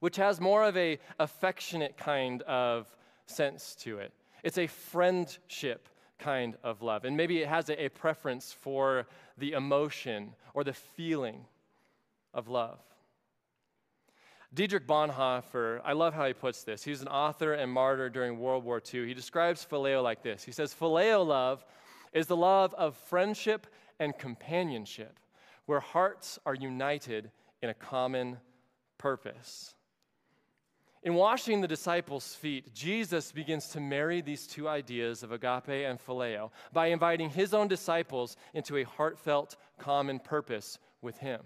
which 0.00 0.16
has 0.16 0.42
more 0.42 0.62
of 0.62 0.76
a 0.76 0.98
affectionate 1.18 1.96
kind 1.96 2.42
of 2.42 2.94
sense 3.24 3.74
to 3.76 3.98
it. 3.98 4.12
It's 4.44 4.58
a 4.58 4.66
friendship 4.66 5.88
kind 6.22 6.56
of 6.62 6.82
love. 6.82 7.04
And 7.04 7.16
maybe 7.16 7.42
it 7.42 7.48
has 7.48 7.68
a, 7.68 7.84
a 7.84 7.88
preference 7.88 8.52
for 8.52 9.06
the 9.38 9.52
emotion 9.52 10.34
or 10.54 10.64
the 10.64 10.72
feeling 10.72 11.44
of 12.32 12.48
love. 12.48 12.78
Dietrich 14.54 14.86
Bonhoeffer, 14.86 15.80
I 15.82 15.94
love 15.94 16.12
how 16.12 16.26
he 16.26 16.34
puts 16.34 16.62
this. 16.62 16.84
He's 16.84 17.00
an 17.00 17.08
author 17.08 17.54
and 17.54 17.72
martyr 17.72 18.10
during 18.10 18.38
World 18.38 18.64
War 18.64 18.82
II. 18.92 19.06
He 19.06 19.14
describes 19.14 19.66
phileo 19.68 20.02
like 20.02 20.22
this 20.22 20.44
He 20.44 20.52
says, 20.52 20.74
Phileo 20.74 21.26
love 21.26 21.64
is 22.12 22.26
the 22.26 22.36
love 22.36 22.74
of 22.74 22.96
friendship 22.96 23.66
and 23.98 24.16
companionship, 24.16 25.18
where 25.66 25.80
hearts 25.80 26.38
are 26.44 26.54
united 26.54 27.30
in 27.62 27.70
a 27.70 27.74
common 27.74 28.36
purpose. 28.98 29.74
In 31.04 31.14
washing 31.14 31.60
the 31.60 31.68
disciples' 31.68 32.34
feet, 32.34 32.72
Jesus 32.74 33.32
begins 33.32 33.68
to 33.70 33.80
marry 33.80 34.20
these 34.20 34.46
two 34.46 34.68
ideas 34.68 35.24
of 35.24 35.32
agape 35.32 35.68
and 35.68 35.98
phileo 35.98 36.50
by 36.72 36.86
inviting 36.86 37.28
his 37.28 37.52
own 37.52 37.66
disciples 37.66 38.36
into 38.54 38.76
a 38.76 38.84
heartfelt 38.84 39.56
common 39.78 40.20
purpose 40.20 40.78
with 41.00 41.18
him. 41.18 41.40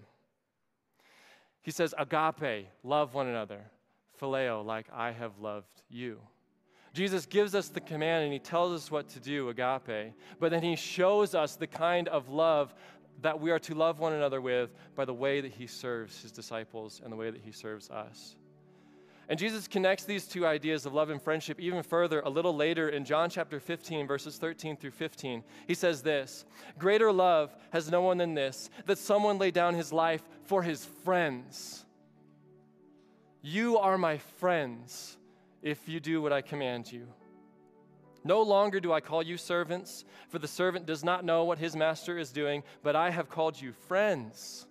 He 1.61 1.71
says, 1.71 1.95
Agape, 1.97 2.67
love 2.83 3.15
one 3.15 3.27
another. 3.27 3.61
Phileo, 4.21 4.63
like 4.63 4.85
I 4.93 5.11
have 5.11 5.39
loved 5.39 5.81
you. 5.89 6.19
Jesus 6.93 7.25
gives 7.25 7.55
us 7.55 7.69
the 7.69 7.81
command 7.81 8.23
and 8.23 8.33
he 8.33 8.39
tells 8.39 8.73
us 8.73 8.91
what 8.91 9.09
to 9.09 9.19
do, 9.19 9.49
agape, 9.49 10.13
but 10.39 10.51
then 10.51 10.63
he 10.63 10.75
shows 10.75 11.35
us 11.35 11.55
the 11.55 11.67
kind 11.67 12.07
of 12.07 12.29
love 12.29 12.73
that 13.21 13.39
we 13.39 13.49
are 13.51 13.59
to 13.59 13.73
love 13.73 13.99
one 13.99 14.13
another 14.13 14.39
with 14.39 14.69
by 14.95 15.03
the 15.03 15.13
way 15.13 15.41
that 15.41 15.51
he 15.51 15.65
serves 15.67 16.21
his 16.21 16.31
disciples 16.31 17.01
and 17.03 17.11
the 17.11 17.17
way 17.17 17.31
that 17.31 17.41
he 17.41 17.51
serves 17.51 17.89
us. 17.89 18.35
And 19.29 19.37
Jesus 19.37 19.67
connects 19.67 20.05
these 20.05 20.25
two 20.25 20.45
ideas 20.47 20.85
of 20.85 20.93
love 20.93 21.09
and 21.09 21.21
friendship 21.21 21.59
even 21.59 21.83
further 21.83 22.21
a 22.21 22.29
little 22.29 22.55
later 22.55 22.89
in 22.89 23.03
John 23.03 23.29
chapter 23.29 23.59
15, 23.59 24.07
verses 24.07 24.37
13 24.37 24.77
through 24.77 24.91
15. 24.91 25.43
He 25.67 25.73
says 25.73 26.01
this 26.01 26.45
Greater 26.77 27.11
love 27.11 27.53
has 27.71 27.91
no 27.91 28.01
one 28.01 28.17
than 28.17 28.33
this, 28.33 28.69
that 28.85 28.97
someone 28.97 29.37
lay 29.37 29.51
down 29.51 29.73
his 29.73 29.91
life 29.91 30.23
for 30.43 30.63
his 30.63 30.85
friends. 30.85 31.85
You 33.41 33.77
are 33.77 33.97
my 33.97 34.17
friends 34.17 35.17
if 35.61 35.89
you 35.89 35.99
do 35.99 36.21
what 36.21 36.31
I 36.31 36.41
command 36.41 36.91
you. 36.91 37.07
No 38.23 38.41
longer 38.41 38.79
do 38.79 38.91
I 38.91 38.99
call 38.99 39.23
you 39.23 39.37
servants, 39.37 40.05
for 40.29 40.39
the 40.39 40.47
servant 40.47 40.85
does 40.85 41.03
not 41.03 41.23
know 41.23 41.43
what 41.43 41.59
his 41.59 41.75
master 41.75 42.17
is 42.17 42.31
doing, 42.31 42.63
but 42.83 42.95
I 42.95 43.09
have 43.09 43.29
called 43.29 43.59
you 43.59 43.71
friends. 43.71 44.67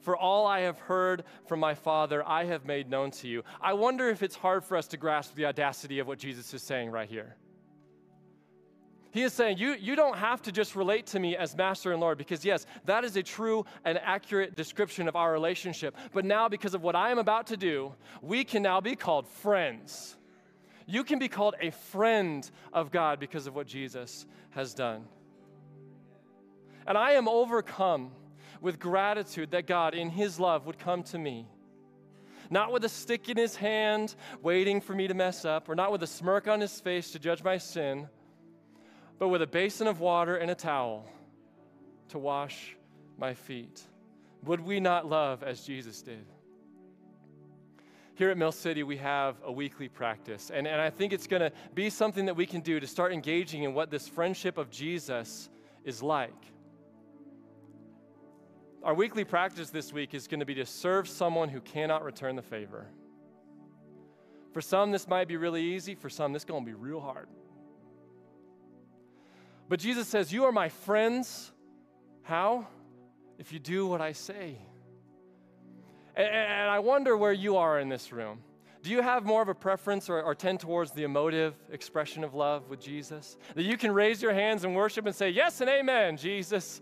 For 0.00 0.16
all 0.16 0.46
I 0.46 0.60
have 0.60 0.78
heard 0.78 1.24
from 1.46 1.60
my 1.60 1.74
Father, 1.74 2.26
I 2.26 2.44
have 2.44 2.64
made 2.64 2.88
known 2.88 3.10
to 3.12 3.28
you. 3.28 3.42
I 3.60 3.72
wonder 3.72 4.08
if 4.08 4.22
it's 4.22 4.36
hard 4.36 4.64
for 4.64 4.76
us 4.76 4.86
to 4.88 4.96
grasp 4.96 5.34
the 5.34 5.46
audacity 5.46 5.98
of 5.98 6.06
what 6.06 6.18
Jesus 6.18 6.54
is 6.54 6.62
saying 6.62 6.90
right 6.90 7.08
here. 7.08 7.36
He 9.10 9.22
is 9.22 9.32
saying, 9.32 9.58
you, 9.58 9.72
you 9.72 9.96
don't 9.96 10.16
have 10.18 10.42
to 10.42 10.52
just 10.52 10.76
relate 10.76 11.06
to 11.08 11.18
me 11.18 11.34
as 11.36 11.56
Master 11.56 11.92
and 11.92 12.00
Lord, 12.00 12.18
because 12.18 12.44
yes, 12.44 12.66
that 12.84 13.04
is 13.04 13.16
a 13.16 13.22
true 13.22 13.64
and 13.84 13.98
accurate 13.98 14.54
description 14.54 15.08
of 15.08 15.16
our 15.16 15.32
relationship. 15.32 15.96
But 16.12 16.24
now, 16.24 16.48
because 16.48 16.74
of 16.74 16.82
what 16.82 16.94
I 16.94 17.10
am 17.10 17.18
about 17.18 17.46
to 17.48 17.56
do, 17.56 17.94
we 18.20 18.44
can 18.44 18.62
now 18.62 18.80
be 18.80 18.94
called 18.94 19.26
friends. 19.26 20.16
You 20.86 21.04
can 21.04 21.18
be 21.18 21.28
called 21.28 21.54
a 21.60 21.70
friend 21.70 22.48
of 22.72 22.90
God 22.90 23.18
because 23.18 23.46
of 23.46 23.54
what 23.54 23.66
Jesus 23.66 24.26
has 24.50 24.74
done. 24.74 25.04
And 26.86 26.96
I 26.96 27.12
am 27.12 27.28
overcome 27.28 28.12
with 28.60 28.78
gratitude 28.78 29.50
that 29.52 29.66
God, 29.66 29.94
in 29.94 30.10
His 30.10 30.38
love, 30.40 30.66
would 30.66 30.78
come 30.78 31.02
to 31.04 31.18
me 31.18 31.46
not 32.50 32.72
with 32.72 32.84
a 32.84 32.88
stick 32.88 33.28
in 33.28 33.36
his 33.36 33.56
hand, 33.56 34.14
waiting 34.42 34.80
for 34.80 34.94
me 34.94 35.06
to 35.08 35.14
mess 35.14 35.44
up, 35.44 35.68
or 35.68 35.74
not 35.74 35.92
with 35.92 36.02
a 36.02 36.06
smirk 36.06 36.48
on 36.48 36.60
his 36.60 36.80
face 36.80 37.10
to 37.12 37.18
judge 37.18 37.42
my 37.42 37.58
sin, 37.58 38.08
but 39.18 39.28
with 39.28 39.42
a 39.42 39.46
basin 39.46 39.86
of 39.86 40.00
water 40.00 40.36
and 40.36 40.50
a 40.50 40.54
towel 40.54 41.06
to 42.08 42.18
wash 42.18 42.76
my 43.18 43.34
feet. 43.34 43.82
Would 44.44 44.60
we 44.60 44.80
not 44.80 45.06
love 45.06 45.42
as 45.42 45.62
Jesus 45.62 46.00
did? 46.02 46.24
Here 48.14 48.30
at 48.30 48.38
Mill 48.38 48.52
City, 48.52 48.82
we 48.82 48.96
have 48.96 49.36
a 49.44 49.52
weekly 49.52 49.88
practice, 49.88 50.50
and, 50.52 50.66
and 50.66 50.80
I 50.80 50.90
think 50.90 51.12
it's 51.12 51.26
going 51.26 51.42
to 51.42 51.52
be 51.74 51.90
something 51.90 52.26
that 52.26 52.34
we 52.34 52.46
can 52.46 52.60
do 52.62 52.80
to 52.80 52.86
start 52.86 53.12
engaging 53.12 53.62
in 53.62 53.74
what 53.74 53.90
this 53.90 54.08
friendship 54.08 54.58
of 54.58 54.70
Jesus 54.70 55.48
is 55.84 56.02
like. 56.02 56.34
Our 58.82 58.94
weekly 58.94 59.24
practice 59.24 59.70
this 59.70 59.92
week 59.92 60.14
is 60.14 60.28
going 60.28 60.40
to 60.40 60.46
be 60.46 60.54
to 60.54 60.66
serve 60.66 61.08
someone 61.08 61.48
who 61.48 61.60
cannot 61.60 62.04
return 62.04 62.36
the 62.36 62.42
favor. 62.42 62.86
For 64.52 64.60
some, 64.60 64.92
this 64.92 65.08
might 65.08 65.28
be 65.28 65.36
really 65.36 65.62
easy. 65.62 65.94
For 65.94 66.08
some, 66.08 66.32
this 66.32 66.42
is 66.42 66.46
going 66.46 66.64
to 66.64 66.66
be 66.66 66.74
real 66.74 67.00
hard. 67.00 67.28
But 69.68 69.80
Jesus 69.80 70.08
says, 70.08 70.32
You 70.32 70.44
are 70.44 70.52
my 70.52 70.68
friends. 70.68 71.52
How? 72.22 72.66
If 73.38 73.52
you 73.52 73.58
do 73.58 73.86
what 73.86 74.00
I 74.00 74.12
say. 74.12 74.58
And, 76.16 76.26
and 76.28 76.70
I 76.70 76.78
wonder 76.78 77.16
where 77.16 77.32
you 77.32 77.56
are 77.56 77.80
in 77.80 77.88
this 77.88 78.12
room. 78.12 78.40
Do 78.82 78.90
you 78.90 79.02
have 79.02 79.24
more 79.24 79.42
of 79.42 79.48
a 79.48 79.54
preference 79.54 80.08
or, 80.08 80.22
or, 80.22 80.34
tend 80.34 80.60
towards 80.60 80.92
the 80.92 81.02
emotive 81.02 81.54
expression 81.70 82.22
of 82.22 82.34
love 82.34 82.68
with 82.68 82.80
Jesus? 82.80 83.36
That 83.54 83.64
you 83.64 83.76
can 83.76 83.92
raise 83.92 84.22
your 84.22 84.32
hands 84.32 84.64
and 84.64 84.74
worship 84.74 85.04
and 85.04 85.14
say, 85.14 85.30
Yes 85.30 85.60
and 85.60 85.68
amen, 85.68 86.16
Jesus, 86.16 86.80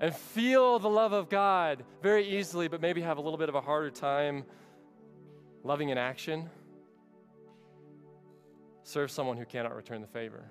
and 0.00 0.14
feel 0.14 0.78
the 0.78 0.88
love 0.88 1.12
of 1.12 1.28
God 1.28 1.84
very 2.02 2.38
easily, 2.38 2.68
but 2.68 2.80
maybe 2.80 3.00
have 3.00 3.18
a 3.18 3.20
little 3.20 3.38
bit 3.38 3.48
of 3.48 3.54
a 3.54 3.60
harder 3.60 3.90
time 3.90 4.44
loving 5.62 5.88
in 5.88 5.98
action? 5.98 6.50
Serve 8.82 9.10
someone 9.10 9.36
who 9.36 9.44
cannot 9.44 9.74
return 9.74 10.00
the 10.00 10.06
favor. 10.06 10.44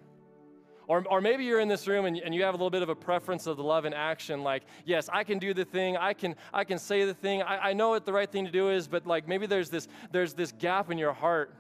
Or, 0.88 1.04
or 1.10 1.20
maybe 1.20 1.46
you're 1.46 1.60
in 1.60 1.68
this 1.68 1.88
room 1.88 2.06
and, 2.06 2.18
and 2.18 2.36
you 2.36 2.44
have 2.44 2.54
a 2.54 2.58
little 2.58 2.70
bit 2.70 2.84
of 2.84 2.90
a 2.90 2.96
preference 2.96 3.48
of 3.48 3.58
the 3.58 3.64
love 3.64 3.86
in 3.86 3.94
action, 3.94 4.44
like, 4.44 4.64
yes, 4.86 5.10
I 5.12 5.24
can 5.24 5.40
do 5.40 5.54
the 5.54 5.66
thing, 5.66 5.98
I 5.98 6.14
can, 6.14 6.36
I 6.54 6.64
can 6.64 6.78
say 6.78 7.06
the 7.06 7.14
thing, 7.14 7.42
I, 7.42 7.70
I 7.70 7.74
know 7.74 7.90
what 7.90 8.06
the 8.06 8.14
right 8.14 8.32
thing 8.32 8.46
to 8.46 8.52
do 8.52 8.70
is, 8.70 8.88
but 8.88 9.08
like 9.08 9.28
maybe 9.28 9.48
there's 9.48 9.70
this, 9.70 9.88
there's 10.12 10.34
this 10.34 10.52
gap 10.52 10.92
in 10.92 10.98
your 10.98 11.14
heart 11.14 11.56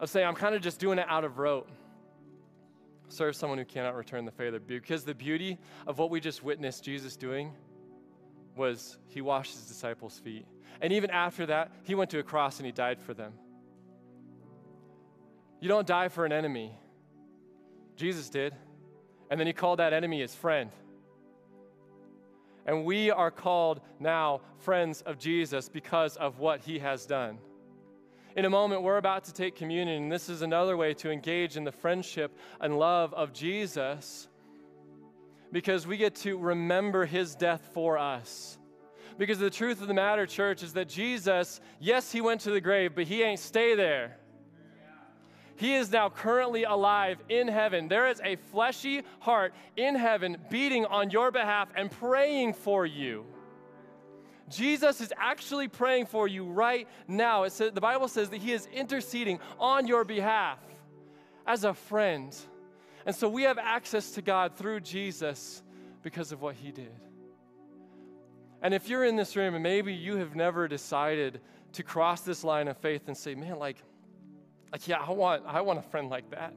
of 0.00 0.10
saying, 0.10 0.26
I'm 0.26 0.34
kind 0.34 0.56
of 0.56 0.62
just 0.62 0.80
doing 0.80 0.98
it 0.98 1.06
out 1.08 1.22
of 1.24 1.38
rote. 1.38 1.68
Serve 3.12 3.36
someone 3.36 3.58
who 3.58 3.66
cannot 3.66 3.94
return 3.94 4.24
the 4.24 4.30
favor. 4.30 4.58
Because 4.58 5.04
the 5.04 5.14
beauty 5.14 5.58
of 5.86 5.98
what 5.98 6.08
we 6.08 6.18
just 6.18 6.42
witnessed 6.42 6.82
Jesus 6.82 7.14
doing 7.14 7.52
was 8.56 8.96
he 9.06 9.20
washed 9.20 9.52
his 9.52 9.66
disciples' 9.66 10.18
feet. 10.18 10.46
And 10.80 10.94
even 10.94 11.10
after 11.10 11.44
that, 11.46 11.72
he 11.82 11.94
went 11.94 12.10
to 12.10 12.18
a 12.20 12.22
cross 12.22 12.56
and 12.56 12.64
he 12.64 12.72
died 12.72 12.98
for 12.98 13.12
them. 13.12 13.34
You 15.60 15.68
don't 15.68 15.86
die 15.86 16.08
for 16.08 16.24
an 16.24 16.32
enemy. 16.32 16.72
Jesus 17.96 18.30
did. 18.30 18.54
And 19.30 19.38
then 19.38 19.46
he 19.46 19.52
called 19.52 19.78
that 19.78 19.92
enemy 19.92 20.20
his 20.20 20.34
friend. 20.34 20.70
And 22.64 22.86
we 22.86 23.10
are 23.10 23.30
called 23.30 23.82
now 24.00 24.40
friends 24.56 25.02
of 25.02 25.18
Jesus 25.18 25.68
because 25.68 26.16
of 26.16 26.38
what 26.38 26.60
he 26.60 26.78
has 26.78 27.04
done. 27.04 27.38
In 28.34 28.46
a 28.46 28.50
moment, 28.50 28.82
we're 28.82 28.96
about 28.96 29.24
to 29.24 29.34
take 29.34 29.56
communion, 29.56 30.04
and 30.04 30.12
this 30.12 30.30
is 30.30 30.40
another 30.40 30.76
way 30.76 30.94
to 30.94 31.10
engage 31.10 31.56
in 31.56 31.64
the 31.64 31.72
friendship 31.72 32.36
and 32.60 32.78
love 32.78 33.12
of 33.12 33.32
Jesus 33.34 34.28
because 35.52 35.86
we 35.86 35.98
get 35.98 36.14
to 36.14 36.38
remember 36.38 37.04
his 37.04 37.34
death 37.34 37.68
for 37.74 37.98
us. 37.98 38.58
Because 39.18 39.38
the 39.38 39.50
truth 39.50 39.82
of 39.82 39.88
the 39.88 39.94
matter, 39.94 40.24
church, 40.24 40.62
is 40.62 40.72
that 40.72 40.88
Jesus, 40.88 41.60
yes, 41.78 42.10
he 42.10 42.22
went 42.22 42.40
to 42.42 42.50
the 42.50 42.60
grave, 42.60 42.94
but 42.94 43.04
he 43.04 43.22
ain't 43.22 43.38
stay 43.38 43.74
there. 43.74 44.16
He 45.56 45.74
is 45.74 45.92
now 45.92 46.08
currently 46.08 46.64
alive 46.64 47.18
in 47.28 47.46
heaven. 47.46 47.86
There 47.86 48.08
is 48.08 48.20
a 48.24 48.36
fleshy 48.36 49.02
heart 49.20 49.52
in 49.76 49.94
heaven 49.94 50.38
beating 50.48 50.86
on 50.86 51.10
your 51.10 51.30
behalf 51.30 51.68
and 51.76 51.90
praying 51.90 52.54
for 52.54 52.86
you. 52.86 53.26
Jesus 54.48 55.00
is 55.00 55.12
actually 55.16 55.68
praying 55.68 56.06
for 56.06 56.28
you 56.28 56.44
right 56.44 56.88
now. 57.08 57.44
It 57.44 57.52
says, 57.52 57.72
the 57.72 57.80
Bible 57.80 58.08
says 58.08 58.30
that 58.30 58.40
He 58.40 58.52
is 58.52 58.66
interceding 58.72 59.40
on 59.58 59.86
your 59.86 60.04
behalf 60.04 60.58
as 61.46 61.64
a 61.64 61.74
friend. 61.74 62.36
And 63.06 63.14
so 63.14 63.28
we 63.28 63.42
have 63.44 63.58
access 63.58 64.12
to 64.12 64.22
God 64.22 64.56
through 64.56 64.80
Jesus 64.80 65.62
because 66.02 66.32
of 66.32 66.42
what 66.42 66.54
He 66.54 66.70
did. 66.70 66.92
And 68.62 68.74
if 68.74 68.88
you're 68.88 69.04
in 69.04 69.16
this 69.16 69.34
room 69.34 69.54
and 69.54 69.62
maybe 69.62 69.92
you 69.92 70.16
have 70.16 70.36
never 70.36 70.68
decided 70.68 71.40
to 71.72 71.82
cross 71.82 72.20
this 72.20 72.44
line 72.44 72.68
of 72.68 72.76
faith 72.76 73.02
and 73.08 73.16
say, 73.16 73.34
man, 73.34 73.58
like, 73.58 73.78
like, 74.70 74.86
yeah, 74.86 74.98
I 74.98 75.10
want, 75.10 75.42
I 75.46 75.60
want 75.60 75.78
a 75.78 75.82
friend 75.82 76.08
like 76.08 76.30
that. 76.30 76.54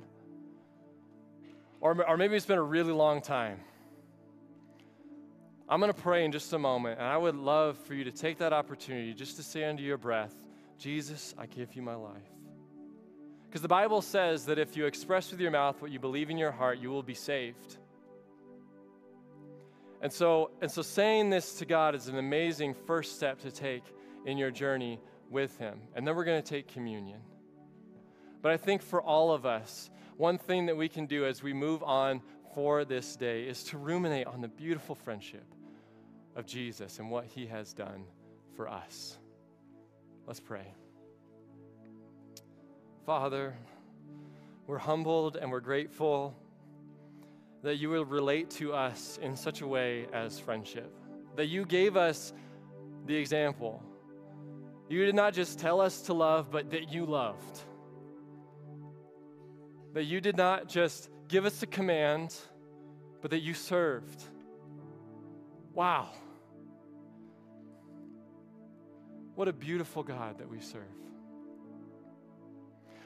Or, 1.82 2.08
or 2.08 2.17
maybe 2.17 2.36
it's 2.36 2.45
been 2.45 2.58
a 2.58 2.63
really 2.63 2.93
long 2.93 3.21
time. 3.21 3.60
I'm 5.67 5.80
going 5.80 5.91
to 5.91 5.99
pray 5.99 6.23
in 6.23 6.32
just 6.32 6.54
a 6.54 6.60
moment, 6.60 6.99
and 6.99 7.08
I 7.08 7.17
would 7.17 7.36
love 7.36 7.78
for 7.80 7.95
you 7.95 8.04
to 8.04 8.12
take 8.12 8.38
that 8.38 8.54
opportunity 8.54 9.15
just 9.15 9.38
to 9.38 9.43
say 9.43 9.63
under 9.63 9.82
your 9.82 9.97
breath, 9.97 10.36
Jesus, 10.78 11.34
I 11.39 11.47
give 11.47 11.75
you 11.75 11.82
my 11.82 11.95
life. 11.95 12.21
Because 13.47 13.63
the 13.63 13.67
Bible 13.67 14.04
says 14.04 14.45
that 14.45 14.60
if 14.60 14.78
you 14.78 14.86
express 14.86 15.32
with 15.32 15.39
your 15.39 15.49
mouth 15.49 15.82
what 15.82 15.89
you 15.89 15.99
believe 15.99 16.30
in 16.30 16.38
your 16.38 16.51
heart, 16.51 16.78
you 16.78 16.91
will 16.91 17.01
be 17.01 17.15
saved. 17.15 17.78
And 20.01 20.13
so, 20.13 20.51
and 20.62 20.69
so 20.69 20.84
saying 20.84 21.32
this 21.32 21.56
to 21.56 21.65
God 21.65 21.95
is 21.95 22.10
an 22.10 22.17
amazing 22.19 22.75
first 22.75 23.15
step 23.15 23.39
to 23.39 23.49
take 23.49 23.84
in 24.28 24.38
your 24.38 24.51
journey 24.51 24.99
with 25.32 25.58
Him. 25.58 25.80
And 25.95 26.06
then 26.06 26.15
we're 26.15 26.25
going 26.25 26.43
to 26.43 26.47
take 26.47 26.67
communion. 26.67 27.21
But 28.43 28.51
I 28.51 28.58
think 28.58 28.84
for 28.84 29.01
all 29.01 29.32
of 29.32 29.47
us, 29.47 29.89
one 30.15 30.38
thing 30.38 30.67
that 30.67 30.78
we 30.78 30.89
can 30.89 31.08
do 31.08 31.25
as 31.25 31.41
we 31.41 31.54
move 31.54 31.82
on 31.82 32.21
for 32.54 32.86
this 32.86 33.15
day 33.15 33.45
is 33.45 33.63
to 33.63 33.80
ruminate 33.80 34.28
on 34.28 34.41
the 34.41 34.47
beautiful 34.47 34.93
friendship 34.93 35.55
of 36.36 36.45
Jesus 36.45 37.00
and 37.00 37.10
what 37.10 37.26
he 37.26 37.45
has 37.48 37.74
done 37.74 38.06
for 38.56 38.69
us. 38.69 39.17
Let's 40.28 40.39
pray. 40.39 40.65
Father, 43.06 43.56
we're 44.67 44.78
humbled 44.78 45.38
and 45.38 45.52
we're 45.52 45.60
grateful 45.60 46.36
that 47.63 47.78
you 47.78 47.89
will 47.89 48.06
relate 48.06 48.50
to 48.52 48.74
us 48.74 49.19
in 49.21 49.36
such 49.36 49.62
a 49.62 49.67
way 49.67 50.08
as 50.13 50.39
friendship, 50.39 50.91
that 51.36 51.48
you 51.48 51.65
gave 51.65 51.98
us 51.98 52.34
the 53.06 53.15
example. 53.15 53.84
You 54.89 55.06
did 55.06 55.15
not 55.15 55.34
just 55.34 55.60
tell 55.60 55.82
us 55.82 56.02
to 56.04 56.13
love, 56.13 56.52
but 56.52 56.71
that 56.71 56.91
you 56.91 57.06
loved 57.06 57.62
that 59.95 60.04
you 60.04 60.19
did 60.19 60.36
not 60.36 60.67
just 60.67 61.10
give 61.30 61.45
us 61.45 61.63
a 61.63 61.65
command, 61.65 62.36
but 63.21 63.32
that 63.32 63.39
you 63.39 63.54
served. 63.54 64.21
Wow. 65.74 66.10
What 69.36 69.48
a 69.48 69.54
beautiful 69.54 70.02
God 70.02 70.39
that 70.39 70.50
we 70.50 70.60
serve. 70.62 70.84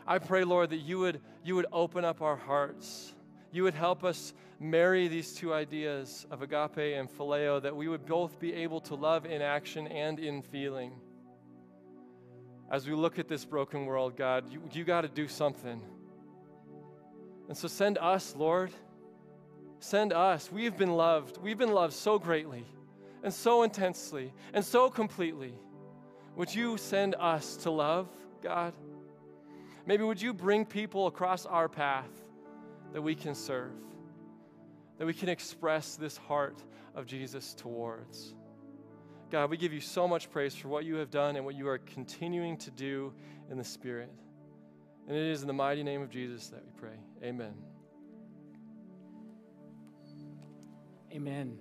I 0.06 0.20
pray, 0.20 0.44
Lord, 0.44 0.70
that 0.70 0.78
you 0.78 1.00
would, 1.00 1.22
you 1.44 1.56
would 1.56 1.66
open 1.72 2.06
up 2.06 2.22
our 2.22 2.36
hearts. 2.36 3.14
You 3.52 3.64
would 3.64 3.74
help 3.74 4.04
us 4.04 4.34
marry 4.60 5.08
these 5.08 5.34
two 5.34 5.54
ideas 5.54 6.28
of 6.30 6.42
agape 6.42 6.78
and 6.78 7.10
phileo, 7.10 7.62
that 7.62 7.76
we 7.76 7.88
would 7.88 8.06
both 8.06 8.40
be 8.40 8.54
able 8.54 8.80
to 8.82 8.96
love 8.96 9.26
in 9.26 9.42
action 9.42 9.88
and 9.88 10.20
in 10.20 10.42
feeling. 10.42 10.94
As 12.72 12.88
we 12.88 12.94
look 12.94 13.18
at 13.18 13.28
this 13.28 13.46
broken 13.46 13.86
world, 13.86 14.16
God, 14.16 14.52
you, 14.52 14.62
you 14.72 14.84
got 14.84 15.02
to 15.02 15.08
do 15.08 15.28
something. 15.28 15.82
And 17.48 17.58
so 17.58 17.68
send 17.68 17.98
us, 17.98 18.36
Lord. 18.36 18.72
Send 19.80 20.14
us. 20.14 20.52
We've 20.52 20.78
been 20.78 20.96
loved. 20.96 21.38
We've 21.38 21.58
been 21.58 21.74
loved 21.74 21.94
so 21.94 22.20
greatly 22.20 22.66
and 23.24 23.34
so 23.34 23.64
intensely 23.64 24.34
and 24.54 24.64
so 24.64 24.90
completely. 24.90 25.54
Would 26.40 26.56
you 26.56 26.78
send 26.78 27.16
us 27.20 27.58
to 27.58 27.70
love, 27.70 28.08
God? 28.42 28.74
Maybe 29.86 30.06
would 30.06 30.22
you 30.22 30.34
bring 30.34 30.64
people 30.64 31.08
across 31.08 31.46
our 31.46 31.68
path 31.68 32.10
that 32.94 33.02
we 33.02 33.14
can 33.14 33.36
serve, 33.36 33.74
that 34.98 35.06
we 35.06 35.14
can 35.14 35.28
express 35.28 35.98
this 35.98 36.16
heart 36.16 36.64
of 36.96 37.06
Jesus 37.06 37.54
towards? 37.54 38.36
God, 39.30 39.50
we 39.50 39.58
give 39.58 39.74
you 39.74 39.82
so 39.82 40.08
much 40.08 40.32
praise 40.32 40.56
for 40.56 40.70
what 40.70 40.86
you 40.86 40.96
have 40.96 41.12
done 41.12 41.36
and 41.36 41.44
what 41.44 41.56
you 41.56 41.68
are 41.68 41.80
continuing 41.80 42.56
to 42.60 42.72
do 42.72 43.12
in 43.52 43.58
the 43.58 43.64
Spirit. 43.66 44.10
And 45.10 45.18
it 45.18 45.26
is 45.26 45.42
in 45.42 45.48
the 45.48 45.54
mighty 45.54 45.84
name 45.84 46.02
of 46.02 46.10
Jesus 46.10 46.48
that 46.48 46.64
we 46.64 46.72
pray. 46.80 46.96
Amen. 47.22 47.54
Amen. 51.14 51.58